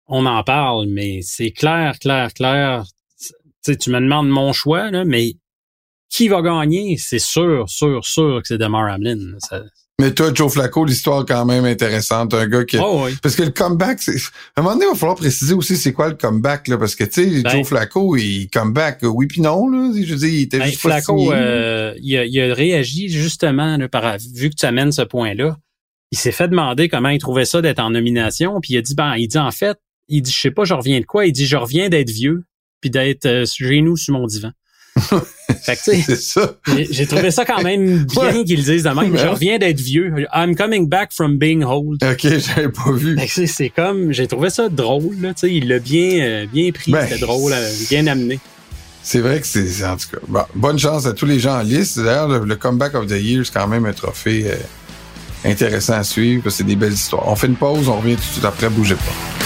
on 0.08 0.26
en 0.26 0.43
parle, 0.43 0.88
mais 0.88 1.19
c'est 1.22 1.52
clair, 1.52 2.00
clair, 2.00 2.34
clair. 2.34 2.86
Tu 3.19 3.34
sais, 3.62 3.76
tu 3.78 3.89
me 3.89 4.00
demandes 4.00 4.30
mon 4.30 4.54
choix, 4.54 4.89
mais 5.06 5.34
qui 6.10 6.28
va 6.30 6.41
gagner? 6.41 6.95
C'est 6.98 7.19
sûr, 7.19 7.69
sûr, 7.69 8.06
sûr 8.06 8.41
que 8.41 8.48
c'est 8.48 8.58
Demar 8.58 8.89
Hamlin. 8.91 9.38
Mais 10.00 10.14
toi, 10.14 10.32
Joe 10.34 10.52
Flacco, 10.52 10.86
l'histoire 10.86 11.26
quand 11.26 11.46
même 11.46 11.66
intéressante. 11.66 12.34
Un 12.34 12.48
gars 12.48 12.64
qui... 12.64 12.78
Oh, 12.78 13.04
oui. 13.06 13.16
Parce 13.22 13.36
que 13.36 13.44
le 13.44 13.50
comeback, 13.52 14.02
c'est... 14.02 14.16
À 14.56 14.62
un 14.62 14.62
moment 14.64 14.76
donné, 14.76 14.86
il 14.88 14.94
va 14.94 14.96
falloir 14.98 15.18
préciser 15.18 15.54
aussi 15.54 15.76
c'est 15.76 15.92
quoi 15.94 16.08
le 16.08 16.16
comeback, 16.16 16.70
là. 16.70 16.78
Parce 16.78 16.96
que, 16.96 17.04
tu 17.04 17.12
sais, 17.12 17.42
Ben- 17.42 17.50
Joe 17.52 17.68
Flacco, 17.68 18.16
il 18.16 18.48
comeback, 18.50 19.00
oui 19.04 19.28
puis 19.28 19.42
non, 19.42 19.68
là. 19.70 19.92
Je 19.94 20.12
veux 20.14 20.20
dire, 20.20 20.30
il 20.30 20.42
était 20.44 20.60
Ben, 20.60 20.68
juste 20.68 20.82
pas 20.82 20.90
Flacco, 21.02 21.18
signé. 21.20 21.32
euh, 21.34 21.94
il, 22.02 22.18
a, 22.18 22.26
il 22.26 22.40
a 22.42 22.54
réagi 22.54 23.10
justement, 23.10 23.76
là, 23.78 23.90
par, 23.90 24.18
vu 24.34 24.50
que 24.50 24.56
tu 24.56 24.66
amènes 24.66 24.92
ce 24.94 25.02
point-là. 25.02 25.58
Il 26.12 26.18
s'est 26.18 26.32
fait 26.32 26.48
demander 26.48 26.88
comment 26.90 27.10
il 27.10 27.20
trouvait 27.20 27.46
ça 27.46 27.62
d'être 27.62 27.80
en 27.80 27.92
nomination, 27.92 28.60
puis 28.62 28.74
il 28.74 28.78
a 28.78 28.82
dit, 28.82 28.96
ben, 28.96 29.16
il 29.18 29.28
dit 29.28 29.38
en 29.38 29.52
fait, 29.52 29.78
il 30.08 30.22
dit, 30.22 30.32
je 30.32 30.40
sais 30.40 30.52
pas, 30.52 30.64
je 30.64 30.74
reviens 30.74 31.00
de 31.02 31.06
quoi? 31.06 31.26
Il 31.28 31.34
dit, 31.34 31.46
je 31.46 31.56
reviens 31.58 31.90
d'être 31.90 32.10
vieux, 32.10 32.46
puis 32.82 32.90
d'être 32.90 33.26
euh, 33.28 33.46
chez 33.46 33.82
nous 33.82 33.96
sur 33.98 34.14
mon 34.14 34.26
divan. 34.26 34.52
C'est 35.64 36.16
ça. 36.16 36.54
j'ai- 36.92 37.06
trouvé 37.08 37.32
ça 37.32 37.44
quand 37.46 37.62
même 37.64 38.04
bien 38.06 38.22
Ouais. 38.24 38.44
qu'ils 38.44 38.58
le 38.58 38.64
disent 38.64 38.84
de 38.84 38.90
même. 38.90 39.18
Je 39.18 39.26
reviens 39.28 39.58
d'être 39.58 39.80
vieux. 39.80 40.14
I'm 40.34 40.56
coming 40.56 40.88
back 40.88 41.12
from 41.14 41.38
being 41.38 41.64
old. 41.64 42.04
OK, 42.04 42.22
j'avais 42.22 42.70
pas 42.70 42.92
vu. 42.92 43.18
C'est- 43.28 43.70
comme, 43.70 44.12
j'ai 44.12 44.28
trouvé 44.28 44.50
ça 44.50 44.70
drôle, 44.70 45.16
là, 45.22 45.34
tu 45.34 45.42
sais, 45.48 45.54
il 45.54 45.68
l'a 45.68 45.80
bien, 45.80 46.20
euh, 46.22 46.46
bien 46.52 46.72
pris, 46.72 46.92
Ben, 46.92 47.06
c'était 47.08 47.20
drôle, 47.22 47.52
euh, 47.54 47.72
bien 47.90 48.06
amené. 48.08 48.40
C'est 49.02 49.20
vrai 49.20 49.40
que 49.42 49.48
c'est, 49.48 49.86
en 49.86 49.98
tout 49.98 50.08
cas, 50.12 50.18
bon, 50.28 50.44
bonne 50.56 50.78
chance 50.78 51.06
à 51.06 51.14
tous 51.14 51.26
les 51.26 51.40
gens 51.40 51.60
en 51.60 51.64
liste. 51.64 52.00
D'ailleurs, 52.00 52.28
le, 52.28 52.46
le 52.46 52.56
comeback 52.56 52.94
of 52.96 53.08
the 53.08 53.12
year, 53.20 53.46
c'est 53.46 53.54
quand 53.54 53.68
même 53.68 53.86
un 53.86 53.94
trophée 53.94 54.46
euh, 54.48 54.56
intéressant 55.50 55.94
à 55.94 56.04
suivre 56.04 56.44
parce 56.44 56.56
que 56.56 56.58
c'est 56.60 56.64
des 56.68 56.76
belles 56.76 56.94
histoires. 56.94 57.28
On 57.28 57.36
fait 57.36 57.48
une 57.48 57.56
pause, 57.56 57.88
on 57.90 57.98
revient 57.98 58.16
tout 58.16 58.22
de 58.22 58.34
suite 58.34 58.46
après, 58.46 58.70
bougez 58.70 58.96
pas. 58.96 59.38